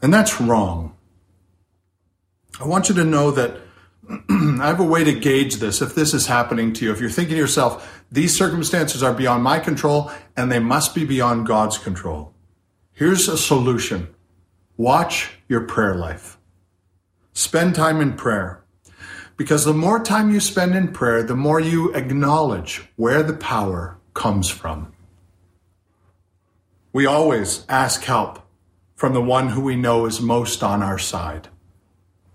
And 0.00 0.12
that's 0.14 0.40
wrong. 0.40 0.96
I 2.60 2.66
want 2.66 2.88
you 2.88 2.94
to 2.96 3.04
know 3.04 3.30
that 3.32 3.56
I 4.08 4.66
have 4.66 4.80
a 4.80 4.84
way 4.84 5.04
to 5.04 5.12
gauge 5.12 5.56
this 5.56 5.80
if 5.82 5.94
this 5.94 6.14
is 6.14 6.26
happening 6.26 6.72
to 6.74 6.84
you. 6.84 6.92
If 6.92 7.00
you're 7.00 7.10
thinking 7.10 7.34
to 7.34 7.40
yourself, 7.40 8.04
these 8.10 8.36
circumstances 8.36 9.02
are 9.02 9.14
beyond 9.14 9.42
my 9.42 9.58
control 9.58 10.10
and 10.36 10.50
they 10.50 10.58
must 10.58 10.94
be 10.94 11.04
beyond 11.04 11.46
God's 11.46 11.78
control. 11.78 12.34
Here's 13.02 13.26
a 13.26 13.36
solution. 13.36 14.14
Watch 14.76 15.32
your 15.48 15.62
prayer 15.62 15.96
life. 15.96 16.38
Spend 17.32 17.74
time 17.74 18.00
in 18.00 18.12
prayer. 18.12 18.62
Because 19.36 19.64
the 19.64 19.74
more 19.74 19.98
time 19.98 20.30
you 20.30 20.38
spend 20.38 20.76
in 20.76 20.92
prayer, 20.92 21.24
the 21.24 21.34
more 21.34 21.58
you 21.58 21.92
acknowledge 21.94 22.88
where 22.94 23.24
the 23.24 23.32
power 23.32 23.98
comes 24.14 24.50
from. 24.50 24.92
We 26.92 27.04
always 27.04 27.66
ask 27.68 28.04
help 28.04 28.38
from 28.94 29.14
the 29.14 29.20
one 29.20 29.48
who 29.48 29.62
we 29.62 29.74
know 29.74 30.06
is 30.06 30.20
most 30.20 30.62
on 30.62 30.80
our 30.80 31.00
side. 31.00 31.48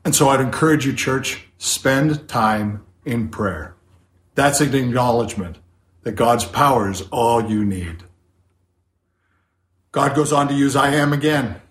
And 0.03 0.13
so 0.13 0.27
I'd 0.27 0.41
encourage 0.41 0.85
you, 0.85 0.91
church, 0.91 1.47
spend 1.57 2.27
time 2.27 2.85
in 3.05 3.29
prayer. 3.29 3.73
That's 4.35 4.59
an 4.59 4.75
acknowledgement 4.75 5.59
that 6.01 6.17
God's 6.17 6.43
power 6.43 6.91
is 6.91 7.03
all 7.03 7.49
you 7.49 7.63
need. 7.63 8.03
God 9.91 10.15
goes 10.15 10.33
on 10.33 10.47
to 10.47 10.53
use 10.53 10.75
I 10.75 10.89
am 10.93 11.13
again. 11.13 11.61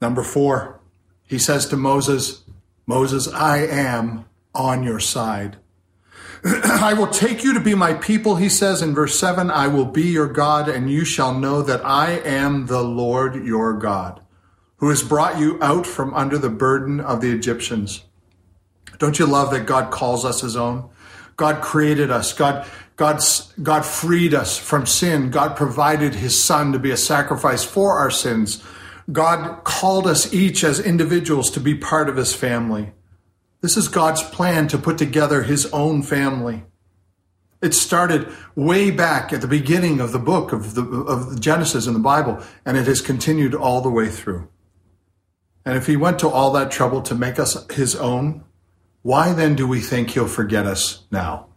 Number 0.00 0.22
four, 0.22 0.80
he 1.24 1.38
says 1.38 1.66
to 1.66 1.76
Moses, 1.76 2.42
Moses, 2.86 3.28
I 3.28 3.58
am 3.58 4.26
on 4.54 4.82
your 4.82 5.00
side. 5.00 5.56
I 6.44 6.94
will 6.94 7.06
take 7.06 7.44
you 7.44 7.54
to 7.54 7.60
be 7.60 7.74
my 7.74 7.94
people, 7.94 8.36
he 8.36 8.48
says 8.48 8.82
in 8.82 8.94
verse 8.94 9.18
7. 9.18 9.50
I 9.50 9.68
will 9.68 9.84
be 9.84 10.02
your 10.02 10.26
God, 10.26 10.68
and 10.68 10.90
you 10.90 11.04
shall 11.04 11.32
know 11.38 11.62
that 11.62 11.84
I 11.86 12.18
am 12.20 12.66
the 12.66 12.82
Lord 12.82 13.44
your 13.44 13.72
God, 13.74 14.20
who 14.76 14.88
has 14.88 15.02
brought 15.02 15.38
you 15.38 15.62
out 15.62 15.86
from 15.86 16.12
under 16.14 16.38
the 16.38 16.50
burden 16.50 17.00
of 17.00 17.20
the 17.20 17.30
Egyptians. 17.30 18.02
Don't 18.98 19.18
you 19.18 19.26
love 19.26 19.52
that 19.52 19.66
God 19.66 19.92
calls 19.92 20.24
us 20.24 20.40
his 20.40 20.56
own? 20.56 20.90
God 21.36 21.62
created 21.62 22.10
us. 22.10 22.32
God 22.32 22.66
God's, 23.02 23.52
God 23.60 23.84
freed 23.84 24.32
us 24.32 24.56
from 24.56 24.86
sin. 24.86 25.32
God 25.32 25.56
provided 25.56 26.14
his 26.14 26.40
son 26.40 26.70
to 26.70 26.78
be 26.78 26.92
a 26.92 26.96
sacrifice 26.96 27.64
for 27.64 27.98
our 27.98 28.12
sins. 28.12 28.62
God 29.10 29.64
called 29.64 30.06
us 30.06 30.32
each 30.32 30.62
as 30.62 30.78
individuals 30.78 31.50
to 31.50 31.58
be 31.58 31.74
part 31.74 32.08
of 32.08 32.14
his 32.14 32.32
family. 32.32 32.92
This 33.60 33.76
is 33.76 33.88
God's 33.88 34.22
plan 34.22 34.68
to 34.68 34.78
put 34.78 34.98
together 34.98 35.42
his 35.42 35.66
own 35.72 36.04
family. 36.04 36.62
It 37.60 37.74
started 37.74 38.32
way 38.54 38.92
back 38.92 39.32
at 39.32 39.40
the 39.40 39.48
beginning 39.48 39.98
of 39.98 40.12
the 40.12 40.20
book 40.20 40.52
of 40.52 40.76
the, 40.76 40.84
of 40.84 41.40
Genesis 41.40 41.88
in 41.88 41.94
the 41.94 41.98
Bible, 41.98 42.40
and 42.64 42.76
it 42.76 42.86
has 42.86 43.00
continued 43.00 43.52
all 43.52 43.80
the 43.80 43.90
way 43.90 44.10
through. 44.10 44.46
And 45.66 45.76
if 45.76 45.88
he 45.88 45.96
went 45.96 46.20
to 46.20 46.28
all 46.28 46.52
that 46.52 46.70
trouble 46.70 47.02
to 47.02 47.16
make 47.16 47.40
us 47.40 47.68
his 47.72 47.96
own, 47.96 48.44
why 49.02 49.32
then 49.32 49.56
do 49.56 49.66
we 49.66 49.80
think 49.80 50.10
he'll 50.10 50.28
forget 50.28 50.66
us 50.66 51.02
now? 51.10 51.48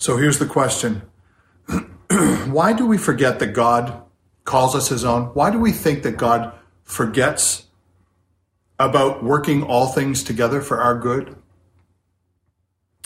So 0.00 0.16
here's 0.16 0.38
the 0.38 0.46
question 0.46 1.02
Why 2.46 2.72
do 2.72 2.86
we 2.86 2.96
forget 2.96 3.38
that 3.38 3.52
God 3.52 4.02
calls 4.44 4.74
us 4.74 4.88
his 4.88 5.04
own? 5.04 5.26
Why 5.34 5.50
do 5.50 5.60
we 5.60 5.72
think 5.72 6.02
that 6.02 6.16
God 6.16 6.52
forgets 6.82 7.66
about 8.78 9.22
working 9.22 9.62
all 9.62 9.88
things 9.88 10.24
together 10.24 10.62
for 10.62 10.80
our 10.80 10.98
good? 10.98 11.36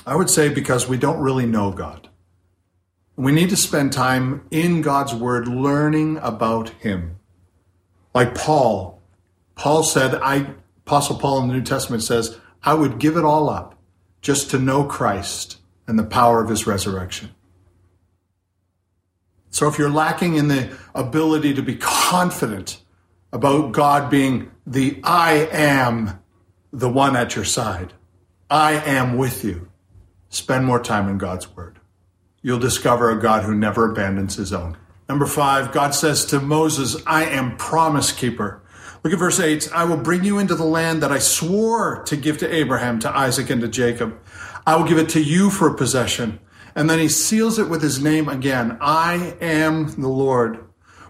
I 0.06 0.14
would 0.14 0.30
say 0.30 0.48
because 0.48 0.88
we 0.88 0.96
don't 0.96 1.18
really 1.18 1.46
know 1.46 1.72
God. 1.72 2.08
We 3.16 3.32
need 3.32 3.50
to 3.50 3.56
spend 3.56 3.92
time 3.92 4.46
in 4.52 4.80
God's 4.80 5.14
Word 5.14 5.48
learning 5.48 6.18
about 6.18 6.68
Him. 6.68 7.18
Like 8.14 8.36
Paul, 8.36 9.02
Paul 9.56 9.82
said, 9.82 10.14
I, 10.16 10.54
Apostle 10.86 11.18
Paul 11.18 11.42
in 11.42 11.48
the 11.48 11.54
New 11.54 11.62
Testament 11.62 12.04
says, 12.04 12.38
I 12.62 12.74
would 12.74 13.00
give 13.00 13.16
it 13.16 13.24
all 13.24 13.50
up 13.50 13.76
just 14.20 14.50
to 14.50 14.58
know 14.58 14.84
Christ 14.84 15.58
and 15.86 15.98
the 15.98 16.04
power 16.04 16.42
of 16.42 16.48
His 16.48 16.66
resurrection. 16.66 17.34
So 19.50 19.68
if 19.68 19.78
you're 19.78 19.90
lacking 19.90 20.34
in 20.34 20.48
the 20.48 20.76
ability 20.94 21.54
to 21.54 21.62
be 21.62 21.76
confident 21.76 22.80
about 23.32 23.72
God 23.72 24.10
being 24.10 24.50
the 24.66 25.00
I 25.04 25.48
am 25.52 26.20
the 26.72 26.88
one 26.88 27.16
at 27.16 27.36
your 27.36 27.44
side, 27.44 27.92
I 28.50 28.72
am 28.72 29.16
with 29.16 29.44
you, 29.44 29.68
spend 30.28 30.66
more 30.66 30.80
time 30.80 31.08
in 31.08 31.18
God's 31.18 31.54
Word 31.54 31.78
you'll 32.44 32.58
discover 32.58 33.10
a 33.10 33.20
God 33.20 33.42
who 33.42 33.54
never 33.54 33.90
abandons 33.90 34.36
his 34.36 34.52
own. 34.52 34.76
Number 35.08 35.26
five, 35.26 35.72
God 35.72 35.94
says 35.94 36.26
to 36.26 36.38
Moses, 36.38 37.02
I 37.06 37.24
am 37.24 37.56
promise 37.56 38.12
keeper. 38.12 38.62
Look 39.02 39.12
at 39.12 39.18
verse 39.18 39.40
8. 39.40 39.70
I 39.74 39.84
will 39.84 39.96
bring 39.96 40.24
you 40.24 40.38
into 40.38 40.54
the 40.54 40.64
land 40.64 41.02
that 41.02 41.10
I 41.10 41.18
swore 41.18 42.04
to 42.04 42.16
give 42.16 42.38
to 42.38 42.54
Abraham, 42.54 43.00
to 43.00 43.10
Isaac, 43.10 43.50
and 43.50 43.62
to 43.62 43.68
Jacob. 43.68 44.18
I 44.66 44.76
will 44.76 44.84
give 44.84 44.98
it 44.98 45.08
to 45.10 45.22
you 45.22 45.50
for 45.50 45.68
a 45.68 45.74
possession. 45.74 46.40
And 46.74 46.90
then 46.90 46.98
he 46.98 47.08
seals 47.08 47.58
it 47.58 47.68
with 47.68 47.82
his 47.82 48.02
name 48.02 48.28
again. 48.28 48.76
I 48.80 49.36
am 49.40 50.00
the 50.00 50.08
Lord. 50.08 50.64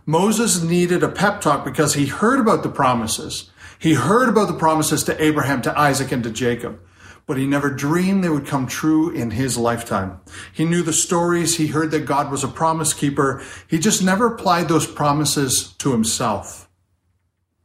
Moses 0.06 0.62
needed 0.62 1.02
a 1.02 1.08
pep 1.08 1.40
talk 1.40 1.64
because 1.64 1.94
he 1.94 2.06
heard 2.06 2.40
about 2.40 2.62
the 2.62 2.68
promises. 2.68 3.50
He 3.78 3.94
heard 3.94 4.28
about 4.28 4.48
the 4.48 4.58
promises 4.58 5.02
to 5.04 5.22
Abraham, 5.22 5.62
to 5.62 5.78
Isaac, 5.78 6.12
and 6.12 6.22
to 6.24 6.30
Jacob 6.30 6.80
but 7.26 7.38
he 7.38 7.46
never 7.46 7.70
dreamed 7.70 8.22
they 8.22 8.28
would 8.28 8.46
come 8.46 8.66
true 8.66 9.10
in 9.10 9.30
his 9.30 9.56
lifetime. 9.56 10.20
He 10.52 10.64
knew 10.64 10.82
the 10.82 10.92
stories. 10.92 11.56
He 11.56 11.68
heard 11.68 11.90
that 11.92 12.00
God 12.00 12.30
was 12.30 12.44
a 12.44 12.48
promise 12.48 12.92
keeper. 12.92 13.42
He 13.66 13.78
just 13.78 14.02
never 14.02 14.26
applied 14.26 14.68
those 14.68 14.86
promises 14.86 15.74
to 15.78 15.92
himself. 15.92 16.68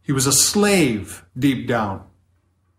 He 0.02 0.12
was 0.12 0.25
a 0.25 0.32
slave 0.32 1.25
deep 1.38 1.67
down. 1.67 2.04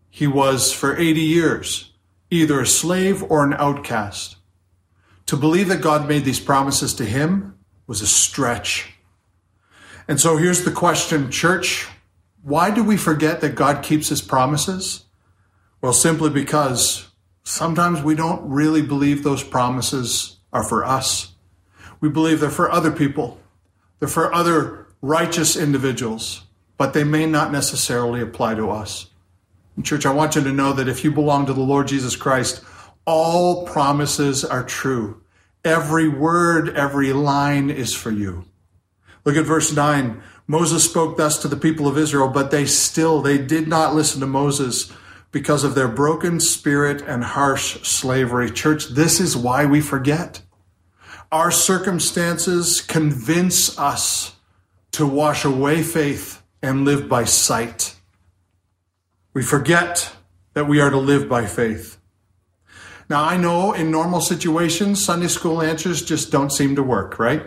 He 0.09 0.27
was 0.27 0.73
for 0.73 0.97
80 0.97 1.21
years 1.21 1.90
either 2.31 2.61
a 2.61 2.65
slave 2.65 3.21
or 3.23 3.43
an 3.43 3.53
outcast. 3.53 4.37
To 5.27 5.37
believe 5.37 5.67
that 5.67 5.81
God 5.81 6.07
made 6.07 6.25
these 6.25 6.39
promises 6.39 6.93
to 6.95 7.05
him 7.05 7.59
was 7.85 8.01
a 8.01 8.07
stretch. 8.07 8.93
And 10.07 10.19
so 10.19 10.37
here's 10.37 10.63
the 10.63 10.71
question, 10.71 11.29
church. 11.29 11.87
Why 12.41 12.71
do 12.71 12.83
we 12.83 12.97
forget 12.97 13.41
that 13.41 13.55
God 13.55 13.83
keeps 13.83 14.09
his 14.09 14.21
promises? 14.21 15.05
Well, 15.81 15.93
simply 15.93 16.29
because 16.29 17.09
sometimes 17.43 18.01
we 18.01 18.15
don't 18.15 18.49
really 18.49 18.81
believe 18.81 19.23
those 19.23 19.43
promises 19.43 20.37
are 20.51 20.63
for 20.63 20.83
us. 20.85 21.33
We 21.99 22.09
believe 22.09 22.39
they're 22.39 22.49
for 22.49 22.71
other 22.71 22.91
people, 22.91 23.39
they're 23.99 24.07
for 24.07 24.33
other 24.33 24.87
righteous 25.01 25.55
individuals, 25.55 26.43
but 26.77 26.93
they 26.93 27.03
may 27.03 27.25
not 27.25 27.51
necessarily 27.51 28.21
apply 28.21 28.55
to 28.55 28.71
us. 28.71 29.10
Church, 29.83 30.05
I 30.05 30.13
want 30.13 30.35
you 30.35 30.43
to 30.43 30.51
know 30.51 30.73
that 30.73 30.87
if 30.87 31.03
you 31.03 31.11
belong 31.11 31.45
to 31.45 31.53
the 31.53 31.61
Lord 31.61 31.87
Jesus 31.87 32.15
Christ, 32.15 32.63
all 33.05 33.65
promises 33.65 34.43
are 34.45 34.63
true. 34.63 35.21
Every 35.63 36.07
word, 36.07 36.75
every 36.75 37.13
line 37.13 37.69
is 37.69 37.93
for 37.93 38.11
you. 38.11 38.45
Look 39.25 39.35
at 39.35 39.45
verse 39.45 39.71
9. 39.71 40.21
Moses 40.47 40.83
spoke 40.83 41.17
thus 41.17 41.37
to 41.41 41.47
the 41.47 41.55
people 41.55 41.87
of 41.87 41.97
Israel, 41.97 42.27
but 42.27 42.51
they 42.51 42.65
still, 42.65 43.21
they 43.21 43.37
did 43.37 43.67
not 43.67 43.95
listen 43.95 44.19
to 44.21 44.27
Moses 44.27 44.91
because 45.31 45.63
of 45.63 45.75
their 45.75 45.87
broken 45.87 46.39
spirit 46.39 47.01
and 47.01 47.23
harsh 47.23 47.81
slavery. 47.83 48.51
Church, 48.51 48.87
this 48.89 49.19
is 49.19 49.37
why 49.37 49.65
we 49.65 49.79
forget. 49.79 50.41
Our 51.31 51.51
circumstances 51.51 52.81
convince 52.81 53.77
us 53.79 54.35
to 54.91 55.07
wash 55.07 55.45
away 55.45 55.83
faith 55.83 56.41
and 56.61 56.83
live 56.83 57.07
by 57.07 57.23
sight. 57.23 57.95
We 59.33 59.43
forget 59.43 60.13
that 60.53 60.67
we 60.67 60.81
are 60.81 60.89
to 60.89 60.97
live 60.97 61.29
by 61.29 61.45
faith. 61.45 61.97
Now, 63.09 63.23
I 63.23 63.37
know 63.37 63.73
in 63.73 63.91
normal 63.91 64.21
situations, 64.21 65.03
Sunday 65.03 65.27
school 65.27 65.61
answers 65.61 66.03
just 66.03 66.31
don't 66.31 66.51
seem 66.51 66.75
to 66.75 66.83
work, 66.83 67.19
right? 67.19 67.43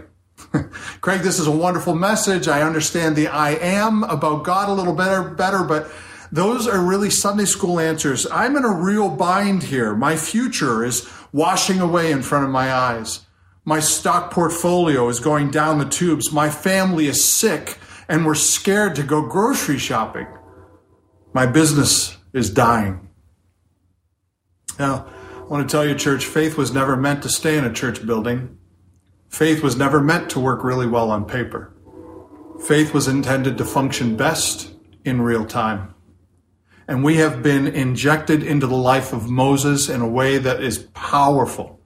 Craig, 1.01 1.21
this 1.23 1.39
is 1.39 1.47
a 1.47 1.51
wonderful 1.51 1.95
message. 1.95 2.49
I 2.49 2.63
understand 2.63 3.17
the 3.17 3.29
I 3.29 3.51
am 3.51 4.03
about 4.05 4.45
God 4.45 4.69
a 4.69 4.73
little 4.73 4.95
better, 4.95 5.23
better, 5.23 5.63
but 5.63 5.91
those 6.33 6.67
are 6.67 6.81
really 6.81 7.11
Sunday 7.11 7.45
school 7.45 7.79
answers. 7.79 8.27
I'm 8.31 8.57
in 8.57 8.65
a 8.65 8.73
real 8.73 9.09
bind 9.09 9.63
here. 9.63 9.95
My 9.95 10.17
future 10.17 10.85
is 10.85 11.09
washing 11.33 11.81
away 11.81 12.11
in 12.13 12.23
front 12.23 12.45
of 12.45 12.51
my 12.51 12.73
eyes. 12.73 13.21
My 13.65 13.81
stock 13.81 14.31
portfolio 14.31 15.09
is 15.09 15.21
going 15.21 15.51
down 15.51 15.79
the 15.79 15.89
tubes. 15.89 16.33
My 16.33 16.51
family 16.51 17.07
is 17.07 17.25
sick 17.25 17.79
and 18.09 18.27
we're 18.27 18.35
scared 18.35 18.97
to 18.97 19.03
go 19.03 19.27
grocery 19.27 19.79
shopping. 19.79 20.27
My 21.35 21.47
business 21.47 22.17
is 22.33 22.49
dying. 22.49 23.09
Now, 24.79 25.09
I 25.37 25.41
want 25.43 25.69
to 25.69 25.73
tell 25.73 25.85
you, 25.85 25.97
church, 25.97 26.25
faith 26.25 26.57
was 26.57 26.73
never 26.73 26.97
meant 26.97 27.25
to 27.25 27.29
stay 27.29 27.59
in 27.59 27.65
a 27.65 27.73
church 27.73 28.07
building. 28.07 28.57
Faith 29.29 29.61
was 29.61 29.77
never 29.77 30.01
meant 30.01 30.31
to 30.31 30.41
work 30.41 30.63
really 30.63 30.87
well 30.87 31.11
on 31.11 31.25
paper. 31.25 31.75
Faith 32.65 32.95
was 32.95 33.09
intended 33.09 33.59
to 33.59 33.65
function 33.65 34.17
best 34.17 34.73
in 35.05 35.23
real 35.23 35.45
time. 35.45 35.93
And 36.87 37.03
we 37.03 37.17
have 37.17 37.43
been 37.43 37.67
injected 37.67 38.45
into 38.45 38.69
the 38.69 38.77
life 38.77 39.13
of 39.13 39.29
Moses 39.29 39.89
in 39.89 40.01
a 40.01 40.09
way 40.09 40.39
that 40.39 40.63
is 40.63 40.79
powerful 40.95 41.81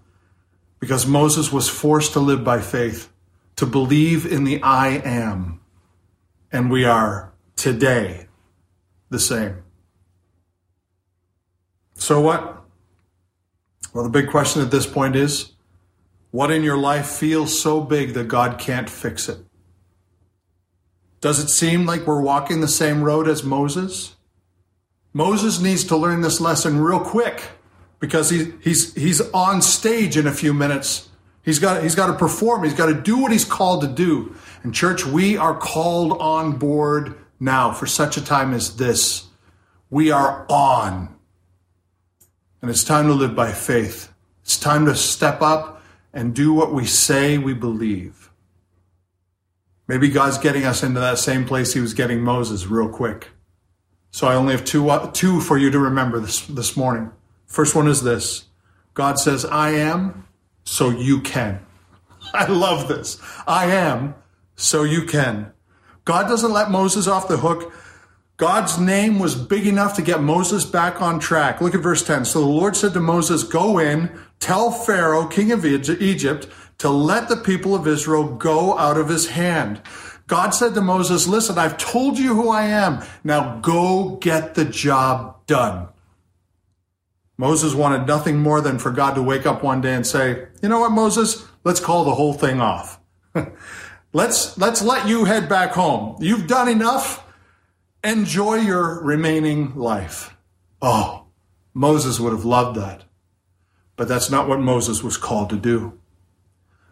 because 0.79 1.07
Moses 1.07 1.51
was 1.51 1.71
forced 1.71 2.13
to 2.13 2.21
live 2.21 2.45
by 2.45 2.61
faith, 2.61 3.11
to 3.57 3.65
believe 3.65 4.31
in 4.31 4.45
the 4.45 4.63
I 4.63 4.89
am. 4.89 5.63
And 6.53 6.71
we 6.71 6.85
are 6.85 7.33
today 7.57 8.28
the 9.11 9.19
same. 9.19 9.63
So 11.95 12.21
what? 12.21 12.65
Well, 13.93 14.05
the 14.05 14.11
big 14.11 14.31
question 14.31 14.63
at 14.63 14.71
this 14.71 14.87
point 14.87 15.17
is 15.17 15.53
what 16.31 16.51
in 16.51 16.63
your 16.63 16.77
life 16.77 17.07
feels 17.07 17.61
so 17.61 17.81
big 17.81 18.15
that 18.15 18.29
God 18.29 18.59
can't 18.59 18.89
fix 18.89 19.29
it? 19.29 19.39
Does 21.21 21.41
it 21.43 21.49
seem 21.49 21.87
like 21.87 22.07
we're 22.07 22.21
walking 22.21 22.61
the 22.61 22.69
same 22.69 23.03
road 23.03 23.29
as 23.29 23.43
Moses? 23.43 24.15
Moses 25.13 25.61
needs 25.61 25.85
to 25.85 25.97
learn 25.97 26.21
this 26.21 26.41
lesson 26.41 26.79
real 26.81 27.01
quick 27.01 27.43
because 27.99 28.31
he, 28.31 28.53
he's, 28.61 28.95
he's 28.95 29.21
on 29.33 29.61
stage 29.63 30.17
in 30.17 30.27
a 30.27 30.33
few 30.33 30.55
minutes. 30.55 31.09
He's 31.43 31.59
got, 31.59 31.83
he's 31.83 31.95
got 31.95 32.09
to 32.09 32.13
perform. 32.13 32.63
He's 32.63 32.75
got 32.75 32.87
to 32.87 32.95
do 32.95 33.19
what 33.19 33.33
he's 33.33 33.45
called 33.45 33.81
to 33.81 33.89
do. 33.89 34.37
And 34.63 34.73
church, 34.73 35.05
we 35.07 35.37
are 35.37 35.57
called 35.57 36.21
on 36.21 36.59
board 36.59 37.19
now 37.41 37.73
for 37.73 37.87
such 37.87 38.17
a 38.17 38.25
time 38.25 38.53
as 38.55 38.77
this. 38.77 39.27
We 39.91 40.11
are 40.11 40.47
on. 40.49 41.17
And 42.61 42.71
it's 42.71 42.85
time 42.85 43.07
to 43.07 43.15
live 43.15 43.35
by 43.35 43.53
faith. 43.53 44.13
It's 44.43 44.59
time 44.59 44.87
to 44.87 44.95
step 44.95 45.41
up 45.43 45.83
and 46.13 46.35
do 46.35 46.53
what 46.53 46.73
we 46.73 46.85
say 46.85 47.39
we 47.39 47.55
believe. 47.55 48.31
Maybe 49.87 50.09
God's 50.09 50.39
getting 50.39 50.65
us 50.65 50.83
into 50.83 51.01
that 51.01 51.19
same 51.19 51.45
place 51.45 51.73
he 51.73 51.81
was 51.81 51.95
getting 51.95 52.21
Moses 52.21 52.67
real 52.67 52.89
quick. 52.89 53.29
So 54.11 54.27
I 54.27 54.35
only 54.35 54.53
have 54.53 54.65
two, 54.65 54.89
uh, 54.91 55.11
two 55.13 55.41
for 55.41 55.57
you 55.57 55.71
to 55.71 55.79
remember 55.79 56.21
this, 56.21 56.47
this 56.47 56.77
morning. 56.77 57.11
First 57.47 57.75
one 57.75 57.89
is 57.89 58.03
this 58.03 58.47
God 58.95 59.19
says, 59.19 59.45
I 59.45 59.71
am, 59.71 60.27
so 60.65 60.91
you 60.91 61.21
can. 61.21 61.65
I 62.35 62.47
love 62.47 62.89
this. 62.89 63.21
I 63.47 63.67
am, 63.67 64.15
so 64.57 64.83
you 64.83 65.05
can. 65.05 65.53
God 66.09 66.27
doesn't 66.27 66.55
let 66.55 66.71
Moses 66.71 67.07
off 67.07 67.29
the 67.29 67.37
hook. 67.37 67.71
God's 68.39 68.79
name 68.79 69.19
was 69.19 69.35
big 69.35 69.67
enough 69.67 69.95
to 69.97 70.01
get 70.01 70.23
Moses 70.23 70.65
back 70.65 71.03
on 71.03 71.21
track. 71.21 71.61
Look 71.61 71.75
at 71.75 71.83
verse 71.83 72.03
10. 72.03 72.25
So 72.25 72.41
the 72.41 72.47
Lord 72.47 72.77
said 72.77 72.95
to 72.95 73.01
Moses, 73.01 73.43
Go 73.43 73.79
in, 73.79 74.19
tell 74.41 74.71
Pharaoh, 74.71 75.27
king 75.27 75.53
of 75.53 75.67
Egypt, 75.67 76.49
to 76.79 76.89
let 76.89 77.29
the 77.29 77.37
people 77.37 77.75
of 77.75 77.87
Israel 77.87 78.25
go 78.25 78.79
out 78.79 78.97
of 78.97 79.11
his 79.11 79.29
hand. 79.29 79.83
God 80.27 80.55
said 80.55 80.73
to 80.77 80.81
Moses, 80.81 81.27
Listen, 81.27 81.59
I've 81.59 81.77
told 81.77 82.19
you 82.19 82.35
who 82.35 82.49
I 82.49 82.63
am. 82.63 83.05
Now 83.23 83.59
go 83.61 84.17
get 84.17 84.55
the 84.55 84.65
job 84.65 85.47
done. 85.47 85.89
Moses 87.37 87.75
wanted 87.75 88.07
nothing 88.07 88.39
more 88.39 88.63
than 88.63 88.79
for 88.79 88.91
God 88.91 89.15
to 89.17 89.23
wake 89.23 89.45
up 89.45 89.63
one 89.63 89.83
day 89.83 89.93
and 89.93 90.07
say, 90.07 90.47
You 90.63 90.71
know 90.71 90.81
what, 90.81 90.93
Moses? 90.93 91.47
Let's 91.65 91.81
call 91.81 92.05
the 92.05 92.15
whole 92.15 92.33
thing 92.33 92.63
off. 92.63 92.99
let's, 94.19 94.59
let's 94.59 94.83
let 94.83 95.09
you 95.09 95.25
head 95.25 95.49
back 95.49 95.71
home. 95.71 96.17
You've 96.21 96.49
done 96.49 96.69
enough. 96.69 97.25
Enjoy 98.03 98.57
your 98.57 99.01
remaining 99.03 99.77
life. 99.77 100.37
Oh, 100.83 101.27
Moses 101.73 102.19
would 102.19 102.33
have 102.33 102.45
loved 102.45 102.77
that. 102.77 103.05
But 103.97 104.09
that's 104.09 104.29
not 104.29 104.49
what 104.49 104.61
Moses 104.61 105.03
was 105.03 105.17
called 105.17 105.51
to 105.51 105.57
do. 105.57 105.99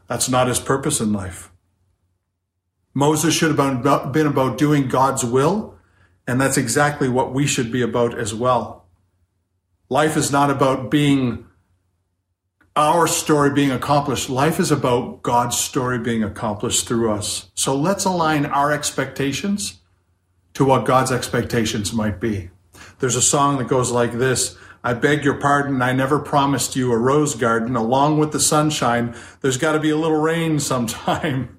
That's 0.06 0.28
not 0.28 0.46
his 0.46 0.60
purpose 0.60 1.00
in 1.00 1.12
life. 1.12 1.50
Moses 2.94 3.34
should 3.34 3.56
have 3.56 4.12
been 4.12 4.26
about 4.26 4.56
doing 4.56 4.88
God's 4.88 5.24
will, 5.24 5.74
and 6.26 6.40
that's 6.40 6.56
exactly 6.56 7.08
what 7.08 7.34
we 7.34 7.46
should 7.46 7.70
be 7.70 7.82
about 7.82 8.16
as 8.16 8.32
well. 8.34 8.86
Life 9.88 10.16
is 10.16 10.32
not 10.32 10.50
about 10.50 10.90
being 10.90 11.46
our 12.76 13.06
story 13.06 13.50
being 13.50 13.70
accomplished. 13.70 14.28
Life 14.28 14.60
is 14.60 14.70
about 14.70 15.22
God's 15.22 15.58
story 15.58 15.98
being 15.98 16.22
accomplished 16.22 16.86
through 16.86 17.10
us. 17.10 17.50
So 17.54 17.74
let's 17.74 18.04
align 18.04 18.44
our 18.44 18.70
expectations 18.70 19.80
to 20.52 20.64
what 20.64 20.84
God's 20.84 21.10
expectations 21.10 21.94
might 21.94 22.20
be. 22.20 22.50
There's 22.98 23.16
a 23.16 23.22
song 23.22 23.56
that 23.58 23.68
goes 23.68 23.90
like 23.90 24.12
this. 24.12 24.56
I 24.84 24.92
beg 24.92 25.24
your 25.24 25.40
pardon. 25.40 25.80
I 25.80 25.92
never 25.92 26.18
promised 26.18 26.76
you 26.76 26.92
a 26.92 26.98
rose 26.98 27.34
garden 27.34 27.76
along 27.76 28.18
with 28.18 28.32
the 28.32 28.40
sunshine. 28.40 29.16
There's 29.40 29.56
got 29.56 29.72
to 29.72 29.80
be 29.80 29.90
a 29.90 29.96
little 29.96 30.20
rain 30.20 30.60
sometime. 30.60 31.58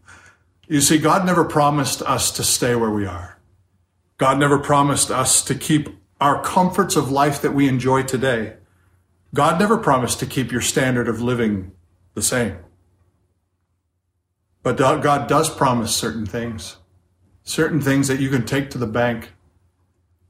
You 0.68 0.82
see, 0.82 1.00
God 1.00 1.26
never 1.26 1.44
promised 1.44 2.02
us 2.04 2.30
to 2.32 2.44
stay 2.44 2.76
where 2.76 2.92
we 2.92 3.06
are. 3.08 3.40
God 4.18 4.40
never 4.40 4.60
promised 4.60 5.10
us 5.10 5.44
to 5.46 5.56
keep 5.56 5.90
our 6.20 6.42
comforts 6.42 6.96
of 6.96 7.12
life 7.12 7.42
that 7.42 7.54
we 7.54 7.68
enjoy 7.68 8.04
today. 8.04 8.56
God 9.34 9.60
never 9.60 9.78
promised 9.78 10.20
to 10.20 10.26
keep 10.26 10.52
your 10.52 10.62
standard 10.62 11.08
of 11.08 11.22
living 11.22 11.72
the 12.14 12.22
same. 12.22 12.58
But 14.64 14.78
God 14.78 15.28
does 15.28 15.50
promise 15.50 15.96
certain 15.96 16.26
things, 16.26 16.78
certain 17.44 17.80
things 17.82 18.08
that 18.08 18.20
you 18.20 18.30
can 18.30 18.46
take 18.46 18.70
to 18.72 18.78
the 18.78 18.88
bank. 18.88 19.32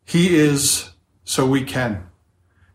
He 0.06 0.36
is 0.36 0.92
so 1.24 1.46
we 1.46 1.64
can. 1.64 2.08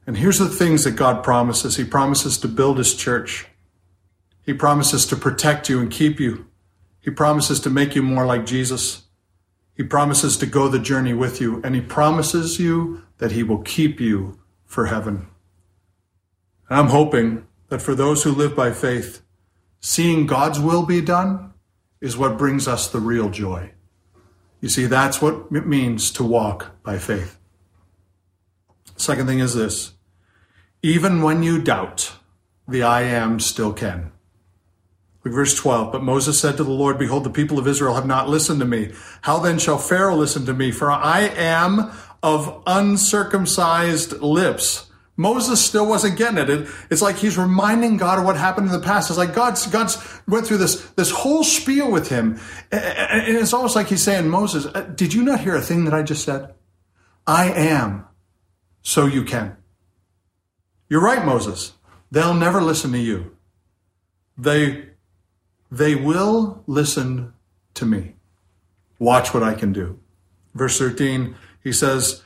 And 0.06 0.16
here's 0.16 0.38
the 0.38 0.48
things 0.48 0.84
that 0.84 0.96
God 0.96 1.22
promises 1.22 1.76
He 1.76 1.84
promises 1.84 2.38
to 2.38 2.48
build 2.48 2.78
His 2.78 2.94
church, 2.94 3.46
He 4.42 4.52
promises 4.52 5.06
to 5.06 5.16
protect 5.16 5.68
you 5.68 5.80
and 5.80 5.90
keep 5.90 6.18
you, 6.18 6.46
He 7.00 7.10
promises 7.10 7.60
to 7.60 7.70
make 7.70 7.94
you 7.94 8.02
more 8.02 8.26
like 8.26 8.46
Jesus. 8.46 9.02
He 9.74 9.82
promises 9.82 10.36
to 10.36 10.46
go 10.46 10.68
the 10.68 10.78
journey 10.78 11.14
with 11.14 11.40
you, 11.40 11.62
and 11.64 11.74
He 11.74 11.80
promises 11.80 12.58
you 12.58 13.02
that 13.18 13.32
He 13.32 13.42
will 13.42 13.62
keep 13.62 14.00
you 14.00 14.38
for 14.64 14.86
heaven. 14.86 15.28
And 16.68 16.78
I'm 16.78 16.88
hoping 16.88 17.46
that 17.68 17.82
for 17.82 17.94
those 17.94 18.22
who 18.22 18.32
live 18.32 18.54
by 18.54 18.72
faith, 18.72 19.22
seeing 19.80 20.26
God's 20.26 20.60
will 20.60 20.84
be 20.84 21.00
done 21.00 21.52
is 22.00 22.16
what 22.16 22.38
brings 22.38 22.66
us 22.66 22.88
the 22.88 23.00
real 23.00 23.30
joy. 23.30 23.72
You 24.60 24.68
see, 24.68 24.86
that's 24.86 25.20
what 25.20 25.46
it 25.52 25.66
means 25.66 26.10
to 26.12 26.24
walk 26.24 26.82
by 26.82 26.98
faith. 26.98 27.38
Second 28.96 29.26
thing 29.26 29.40
is 29.40 29.54
this 29.54 29.94
even 30.82 31.22
when 31.22 31.42
you 31.42 31.60
doubt, 31.60 32.12
the 32.66 32.82
I 32.82 33.02
am 33.02 33.40
still 33.40 33.72
can. 33.72 34.12
Look, 35.24 35.34
verse 35.34 35.54
12. 35.54 35.92
But 35.92 36.02
Moses 36.02 36.40
said 36.40 36.56
to 36.56 36.64
the 36.64 36.70
Lord, 36.70 36.98
Behold, 36.98 37.24
the 37.24 37.30
people 37.30 37.58
of 37.58 37.68
Israel 37.68 37.94
have 37.94 38.06
not 38.06 38.28
listened 38.28 38.60
to 38.60 38.66
me. 38.66 38.92
How 39.22 39.38
then 39.38 39.58
shall 39.58 39.78
Pharaoh 39.78 40.16
listen 40.16 40.44
to 40.46 40.54
me? 40.54 40.72
For 40.72 40.90
I 40.90 41.20
am 41.20 41.92
of 42.22 42.62
uncircumcised 42.66 44.20
lips. 44.20 44.90
Moses 45.22 45.64
still 45.64 45.86
wasn't 45.86 46.18
getting 46.18 46.36
it. 46.36 46.50
it. 46.50 46.68
It's 46.90 47.00
like 47.00 47.16
he's 47.16 47.38
reminding 47.38 47.96
God 47.96 48.18
of 48.18 48.24
what 48.24 48.36
happened 48.36 48.66
in 48.66 48.72
the 48.72 48.84
past. 48.84 49.08
It's 49.08 49.18
like 49.18 49.34
God's 49.34 49.66
God's 49.68 49.96
went 50.26 50.46
through 50.46 50.58
this 50.58 50.82
this 50.90 51.10
whole 51.10 51.44
spiel 51.44 51.90
with 51.90 52.08
him, 52.08 52.40
and 52.72 53.36
it's 53.36 53.52
almost 53.52 53.76
like 53.76 53.86
he's 53.86 54.02
saying, 54.02 54.28
Moses, 54.28 54.66
uh, 54.66 54.80
did 54.80 55.14
you 55.14 55.22
not 55.22 55.40
hear 55.40 55.54
a 55.54 55.62
thing 55.62 55.84
that 55.84 55.94
I 55.94 56.02
just 56.02 56.24
said? 56.24 56.52
I 57.26 57.52
am, 57.52 58.04
so 58.82 59.06
you 59.06 59.24
can. 59.24 59.56
You're 60.88 61.00
right, 61.00 61.24
Moses. 61.24 61.72
They'll 62.10 62.34
never 62.34 62.60
listen 62.60 62.92
to 62.92 62.98
you. 62.98 63.36
They 64.36 64.88
they 65.70 65.94
will 65.94 66.64
listen 66.66 67.32
to 67.74 67.86
me. 67.86 68.16
Watch 68.98 69.32
what 69.32 69.42
I 69.42 69.54
can 69.54 69.72
do. 69.72 69.98
Verse 70.54 70.78
13, 70.78 71.34
he 71.64 71.72
says, 71.72 72.22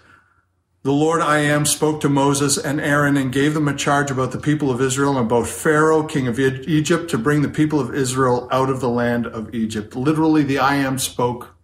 the 0.87 0.93
Lord 0.93 1.21
I 1.21 1.39
am 1.39 1.67
spoke 1.67 2.01
to 2.03 2.09
Moses 2.09 2.57
and 2.57 2.81
Aaron 2.81 3.17
and 3.17 3.33
gave 3.33 3.55
them 3.55 3.67
a 3.67 3.75
charge 3.75 4.13
about 4.13 4.31
the 4.31 4.39
people 4.39 4.71
of 4.71 4.81
Israel 4.81 5.19
and 5.19 5.27
about 5.27 5.49
Pharaoh, 5.49 6.05
king 6.05 6.29
of 6.29 6.39
Egypt, 6.39 7.11
to 7.11 7.19
bring 7.19 7.43
the 7.43 7.49
people 7.49 7.81
of 7.81 7.93
Israel 7.93 8.47
out 8.53 8.71
of 8.71 8.81
the 8.81 8.89
land 8.89 9.27
of 9.27 9.53
Egypt. 9.53 9.97
Literally, 9.97 10.45
the 10.45 10.61
I 10.61 10.77
am 10.77 11.01
spoke 11.01 11.57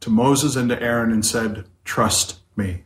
to 0.00 0.08
Moses 0.08 0.56
and 0.56 0.70
to 0.70 0.82
Aaron 0.82 1.12
and 1.12 1.24
said, 1.24 1.66
Trust 1.84 2.40
me. 2.56 2.84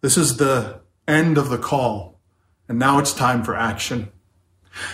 This 0.00 0.16
is 0.16 0.38
the 0.38 0.80
end 1.06 1.38
of 1.38 1.48
the 1.48 1.56
call, 1.56 2.18
and 2.68 2.80
now 2.80 2.98
it's 2.98 3.14
time 3.14 3.44
for 3.44 3.54
action. 3.54 4.10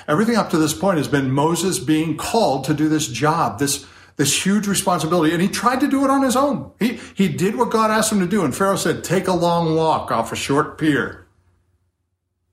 Everything 0.06 0.36
up 0.36 0.50
to 0.50 0.58
this 0.58 0.74
point 0.74 0.98
has 0.98 1.08
been 1.08 1.30
Moses 1.30 1.78
being 1.78 2.18
called 2.18 2.64
to 2.64 2.74
do 2.74 2.90
this 2.90 3.08
job, 3.08 3.60
this 3.60 3.86
this 4.16 4.44
huge 4.44 4.66
responsibility. 4.66 5.32
And 5.32 5.42
he 5.42 5.48
tried 5.48 5.80
to 5.80 5.88
do 5.88 6.04
it 6.04 6.10
on 6.10 6.22
his 6.22 6.36
own. 6.36 6.72
He, 6.78 6.98
he 7.14 7.28
did 7.28 7.56
what 7.56 7.70
God 7.70 7.90
asked 7.90 8.10
him 8.10 8.20
to 8.20 8.26
do. 8.26 8.44
And 8.44 8.54
Pharaoh 8.54 8.76
said, 8.76 9.04
take 9.04 9.28
a 9.28 9.32
long 9.32 9.76
walk 9.76 10.10
off 10.10 10.32
a 10.32 10.36
short 10.36 10.78
pier. 10.78 11.26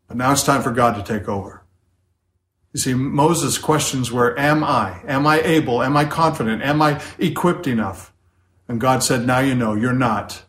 But 0.08 0.18
now 0.18 0.32
it's 0.32 0.44
time 0.44 0.62
for 0.62 0.72
God 0.72 0.96
to 0.96 1.04
take 1.04 1.28
over. 1.28 1.64
You 2.74 2.80
see, 2.80 2.94
Moses' 2.94 3.58
questions 3.58 4.12
were, 4.12 4.38
am 4.38 4.64
I? 4.64 5.02
Am 5.08 5.26
I 5.28 5.42
able? 5.42 5.82
Am 5.84 5.96
I 5.96 6.06
confident? 6.06 6.64
Am 6.64 6.82
I 6.82 7.02
equipped 7.18 7.68
enough? 7.68 8.12
And 8.68 8.82
God 8.82 9.04
said, 9.04 9.26
now 9.26 9.40
you 9.40 9.54
know 9.54 9.76
you're 9.76 9.94
not, 9.94 10.44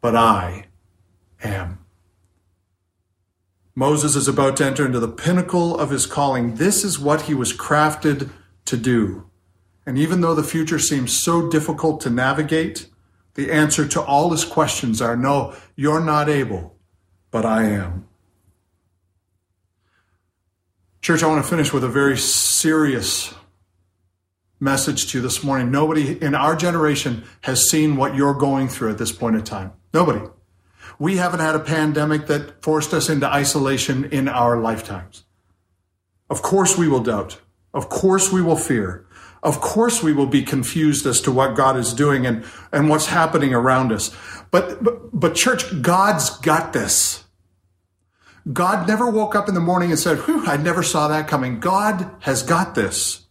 but 0.00 0.16
I 0.16 0.66
am. 1.42 1.78
Moses 3.74 4.16
is 4.16 4.26
about 4.26 4.56
to 4.56 4.64
enter 4.66 4.84
into 4.84 4.98
the 4.98 5.08
pinnacle 5.08 5.78
of 5.78 5.90
his 5.90 6.06
calling. 6.06 6.56
This 6.56 6.84
is 6.84 6.98
what 6.98 7.22
he 7.22 7.34
was 7.34 7.56
crafted 7.56 8.30
to 8.64 8.76
do. 8.76 9.29
And 9.90 9.98
even 9.98 10.20
though 10.20 10.36
the 10.36 10.44
future 10.44 10.78
seems 10.78 11.20
so 11.20 11.48
difficult 11.50 12.00
to 12.02 12.10
navigate, 12.10 12.86
the 13.34 13.50
answer 13.50 13.88
to 13.88 14.00
all 14.00 14.30
his 14.30 14.44
questions 14.44 15.02
are 15.02 15.16
no, 15.16 15.56
you're 15.74 15.98
not 15.98 16.28
able, 16.28 16.76
but 17.32 17.44
I 17.44 17.64
am. 17.64 18.06
Church, 21.02 21.24
I 21.24 21.26
want 21.26 21.44
to 21.44 21.50
finish 21.50 21.72
with 21.72 21.82
a 21.82 21.88
very 21.88 22.16
serious 22.16 23.34
message 24.60 25.10
to 25.10 25.18
you 25.18 25.22
this 25.22 25.42
morning. 25.42 25.72
Nobody 25.72 26.22
in 26.22 26.36
our 26.36 26.54
generation 26.54 27.24
has 27.40 27.68
seen 27.68 27.96
what 27.96 28.14
you're 28.14 28.34
going 28.34 28.68
through 28.68 28.92
at 28.92 28.98
this 28.98 29.10
point 29.10 29.34
in 29.34 29.42
time. 29.42 29.72
Nobody. 29.92 30.24
We 31.00 31.16
haven't 31.16 31.40
had 31.40 31.56
a 31.56 31.58
pandemic 31.58 32.28
that 32.28 32.62
forced 32.62 32.94
us 32.94 33.08
into 33.08 33.26
isolation 33.26 34.04
in 34.04 34.28
our 34.28 34.56
lifetimes. 34.56 35.24
Of 36.30 36.42
course 36.42 36.78
we 36.78 36.86
will 36.86 37.02
doubt. 37.02 37.40
Of 37.74 37.88
course 37.88 38.32
we 38.32 38.40
will 38.40 38.56
fear. 38.56 39.04
Of 39.42 39.60
course 39.60 40.02
we 40.02 40.12
will 40.12 40.26
be 40.26 40.42
confused 40.42 41.06
as 41.06 41.20
to 41.22 41.32
what 41.32 41.56
God 41.56 41.76
is 41.76 41.94
doing 41.94 42.26
and, 42.26 42.44
and 42.72 42.88
what's 42.88 43.06
happening 43.06 43.54
around 43.54 43.90
us. 43.90 44.14
But, 44.50 44.82
but, 44.84 45.18
but 45.18 45.34
church, 45.34 45.80
God's 45.80 46.30
got 46.38 46.72
this. 46.72 47.24
God 48.52 48.86
never 48.86 49.10
woke 49.10 49.34
up 49.34 49.48
in 49.48 49.54
the 49.54 49.60
morning 49.60 49.90
and 49.90 49.98
said, 49.98 50.18
Whew, 50.20 50.44
I 50.46 50.56
never 50.56 50.82
saw 50.82 51.08
that 51.08 51.28
coming. 51.28 51.60
God 51.60 52.10
has 52.20 52.42
got 52.42 52.74
this. 52.74 53.26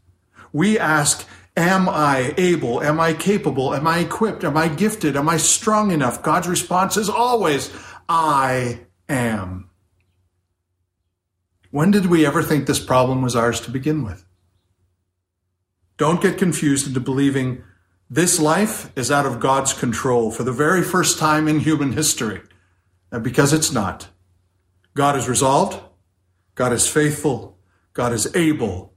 We 0.52 0.80
ask, 0.80 1.28
Am 1.58 1.90
I 1.90 2.34
able? 2.38 2.82
Am 2.82 3.00
I 3.00 3.14
capable? 3.14 3.76
Am 3.76 3.86
I 3.86 4.00
equipped? 4.00 4.44
Am 4.44 4.56
I 4.56 4.70
gifted? 4.70 5.18
Am 5.18 5.28
I 5.28 5.38
strong 5.38 5.92
enough? 5.92 6.24
God's 6.24 6.48
response 6.48 6.96
is 6.96 7.10
always, 7.10 7.70
I 8.08 8.82
am. 9.10 9.70
When 11.72 11.92
did 11.92 12.06
we 12.06 12.26
ever 12.26 12.42
think 12.42 12.66
this 12.66 12.80
problem 12.80 13.22
was 13.22 13.36
ours 13.36 13.60
to 13.62 13.72
begin 13.72 14.04
with? 14.04 14.26
Don't 16.00 16.22
get 16.22 16.38
confused 16.38 16.88
into 16.88 17.02
believing 17.02 17.62
this 18.10 18.40
life 18.40 18.90
is 18.98 19.12
out 19.12 19.26
of 19.26 19.42
God's 19.42 19.74
control 19.74 20.32
for 20.32 20.44
the 20.44 20.54
very 20.54 20.82
first 20.82 21.20
time 21.20 21.46
in 21.48 21.60
human 21.60 21.92
history. 21.92 22.42
because 23.22 23.54
it's 23.54 23.72
not. 23.72 24.08
God 24.94 25.18
is 25.18 25.28
resolved. 25.28 25.82
God 26.56 26.72
is 26.72 26.88
faithful. 26.88 27.58
God 27.94 28.14
is 28.14 28.34
able. 28.36 28.94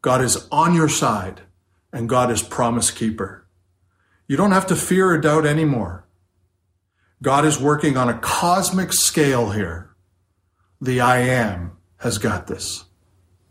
God 0.00 0.20
is 0.20 0.46
on 0.52 0.74
your 0.74 0.88
side. 0.88 1.40
And 1.92 2.08
God 2.08 2.30
is 2.30 2.42
promise 2.42 2.90
keeper. 2.90 3.48
You 4.28 4.36
don't 4.36 4.52
have 4.52 4.66
to 4.68 4.76
fear 4.76 5.08
or 5.10 5.18
doubt 5.18 5.46
anymore. 5.46 6.06
God 7.20 7.44
is 7.44 7.58
working 7.58 7.96
on 7.96 8.08
a 8.08 8.18
cosmic 8.18 8.92
scale 8.92 9.50
here. 9.50 9.96
The 10.80 11.00
I 11.00 11.18
am 11.18 11.72
has 11.98 12.18
got 12.18 12.46
this. 12.46 12.84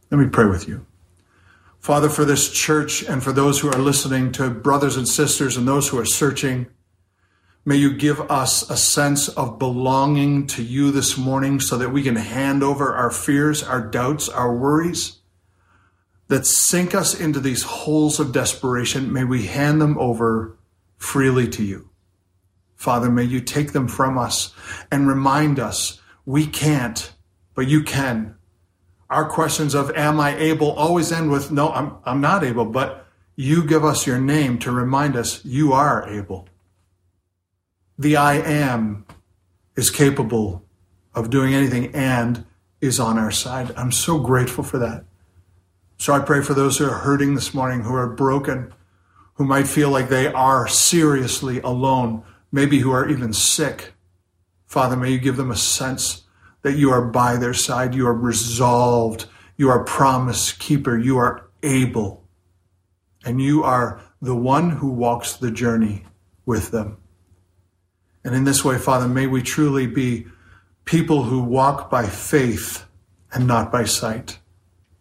Let 0.10 0.20
me 0.20 0.28
pray 0.28 0.46
with 0.46 0.68
you. 0.70 0.86
Father, 1.84 2.08
for 2.08 2.24
this 2.24 2.50
church 2.50 3.04
and 3.04 3.22
for 3.22 3.34
those 3.34 3.60
who 3.60 3.68
are 3.68 3.78
listening, 3.78 4.32
to 4.32 4.50
brothers 4.50 4.96
and 4.96 5.06
sisters 5.06 5.58
and 5.58 5.68
those 5.68 5.90
who 5.90 6.00
are 6.00 6.06
searching, 6.06 6.68
may 7.66 7.76
you 7.76 7.94
give 7.94 8.22
us 8.32 8.70
a 8.70 8.78
sense 8.78 9.28
of 9.28 9.60
belonging 9.60 10.48
to 10.48 10.64
you 10.64 10.92
this 10.92 11.18
morning 11.18 11.60
so 11.60 11.78
that 11.78 11.90
we 11.90 12.02
can 12.02 12.16
hand 12.16 12.64
over 12.64 12.96
our 12.96 13.12
fears, 13.12 13.62
our 13.62 13.82
doubts, 13.86 14.30
our 14.30 14.56
worries 14.56 15.18
that 16.30 16.46
sink 16.46 16.96
us 16.96 17.20
into 17.20 17.42
these 17.42 17.64
holes 17.64 18.18
of 18.18 18.32
desperation. 18.32 19.12
May 19.12 19.26
we 19.26 19.48
hand 19.48 19.82
them 19.82 19.98
over 19.98 20.58
freely 20.96 21.50
to 21.50 21.64
you. 21.66 21.90
Father, 22.78 23.10
may 23.10 23.26
you 23.26 23.42
take 23.42 23.74
them 23.74 23.90
from 23.90 24.18
us 24.18 24.54
and 24.90 25.06
remind 25.06 25.60
us 25.60 26.00
we 26.26 26.48
can't, 26.48 27.12
but 27.56 27.68
you 27.68 27.84
can. 27.84 28.38
Our 29.14 29.30
questions 29.30 29.76
of 29.76 29.92
am 29.92 30.20
I 30.20 30.36
able 30.38 30.72
always 30.72 31.12
end 31.12 31.30
with 31.30 31.52
no, 31.52 31.70
I'm, 31.70 31.98
I'm 32.04 32.20
not 32.20 32.44
able, 32.44 32.66
but 32.66 33.06
you 33.36 33.64
give 33.64 33.86
us 33.86 34.08
your 34.08 34.20
name 34.20 34.58
to 34.60 34.72
remind 34.72 35.16
us 35.16 35.46
you 35.46 35.72
are 35.72 36.10
able. 36.10 36.48
The 37.96 38.16
I 38.16 38.36
am 38.36 39.06
is 39.76 39.92
capable 39.92 40.66
of 41.14 41.30
doing 41.30 41.54
anything 41.54 41.94
and 41.94 42.44
is 42.82 43.00
on 43.00 43.20
our 43.20 43.30
side. 43.30 43.72
I'm 43.78 43.92
so 43.92 44.20
grateful 44.20 44.64
for 44.64 44.80
that. 44.80 45.06
So 45.98 46.14
I 46.14 46.20
pray 46.20 46.42
for 46.42 46.56
those 46.56 46.80
who 46.80 46.86
are 46.86 46.98
hurting 46.98 47.36
this 47.36 47.54
morning, 47.54 47.82
who 47.82 47.94
are 47.94 48.10
broken, 48.10 48.74
who 49.36 49.46
might 49.46 49.68
feel 49.68 49.92
like 49.92 50.10
they 50.10 50.28
are 50.28 50.68
seriously 50.68 51.62
alone, 51.62 52.24
maybe 52.52 52.80
who 52.80 52.92
are 52.92 53.08
even 53.08 53.32
sick. 53.32 53.94
Father, 54.66 54.98
may 54.98 55.12
you 55.12 55.20
give 55.20 55.38
them 55.38 55.52
a 55.52 55.56
sense 55.56 56.24
that 56.64 56.78
you 56.78 56.92
are 56.92 57.06
by 57.06 57.38
their 57.38 57.54
side, 57.54 57.94
you 57.94 58.08
are 58.08 58.14
resolved, 58.14 59.26
you 59.56 59.70
are 59.70 59.84
promise 59.84 60.52
keeper, 60.52 60.98
you 60.98 61.18
are 61.18 61.50
able, 61.62 62.26
and 63.24 63.42
you 63.42 63.64
are 63.64 64.02
the 64.22 64.36
one 64.36 64.72
who 64.72 64.90
walks 64.90 65.34
the 65.34 65.52
journey 65.52 66.06
with 66.46 66.72
them. 66.72 66.98
And 68.24 68.34
in 68.34 68.46
this 68.46 68.64
way, 68.64 68.78
Father, 68.78 69.08
may 69.08 69.28
we 69.28 69.42
truly 69.42 69.86
be 69.86 70.28
people 70.86 71.24
who 71.24 71.42
walk 71.42 71.90
by 71.90 72.08
faith 72.08 72.86
and 73.34 73.48
not 73.48 73.72
by 73.72 73.84
sight. 73.84 74.40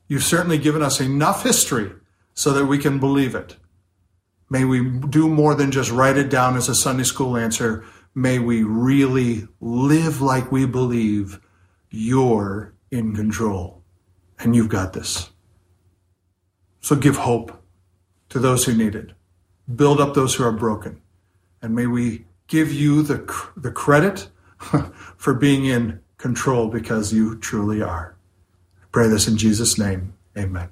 You've 0.08 0.24
certainly 0.24 0.58
given 0.58 0.82
us 0.82 1.00
enough 1.00 1.44
history 1.44 1.92
so 2.34 2.52
that 2.52 2.66
we 2.66 2.78
can 2.78 2.98
believe 2.98 3.34
it. 3.34 3.56
May 4.50 4.64
we 4.64 4.84
do 4.90 5.28
more 5.28 5.54
than 5.54 5.70
just 5.70 5.90
write 5.90 6.18
it 6.18 6.28
down 6.28 6.56
as 6.56 6.68
a 6.68 6.74
Sunday 6.74 7.04
school 7.04 7.36
answer. 7.36 7.84
May 8.14 8.38
we 8.38 8.62
really 8.62 9.48
live 9.60 10.20
like 10.20 10.52
we 10.52 10.66
believe 10.66 11.40
you're 11.92 12.74
in 12.90 13.14
control 13.14 13.82
and 14.38 14.56
you've 14.56 14.68
got 14.68 14.92
this. 14.92 15.30
So 16.80 16.96
give 16.96 17.16
hope 17.16 17.62
to 18.30 18.38
those 18.38 18.64
who 18.64 18.74
need 18.74 18.94
it. 18.94 19.12
Build 19.74 20.00
up 20.00 20.14
those 20.14 20.34
who 20.34 20.44
are 20.44 20.52
broken. 20.52 21.00
And 21.60 21.74
may 21.74 21.86
we 21.86 22.24
give 22.48 22.72
you 22.72 23.02
the, 23.02 23.18
the 23.56 23.70
credit 23.70 24.28
for 25.16 25.34
being 25.34 25.64
in 25.64 26.00
control 26.16 26.68
because 26.68 27.12
you 27.12 27.36
truly 27.36 27.80
are. 27.82 28.16
I 28.82 28.86
pray 28.90 29.08
this 29.08 29.28
in 29.28 29.36
Jesus' 29.36 29.78
name. 29.78 30.14
Amen. 30.36 30.70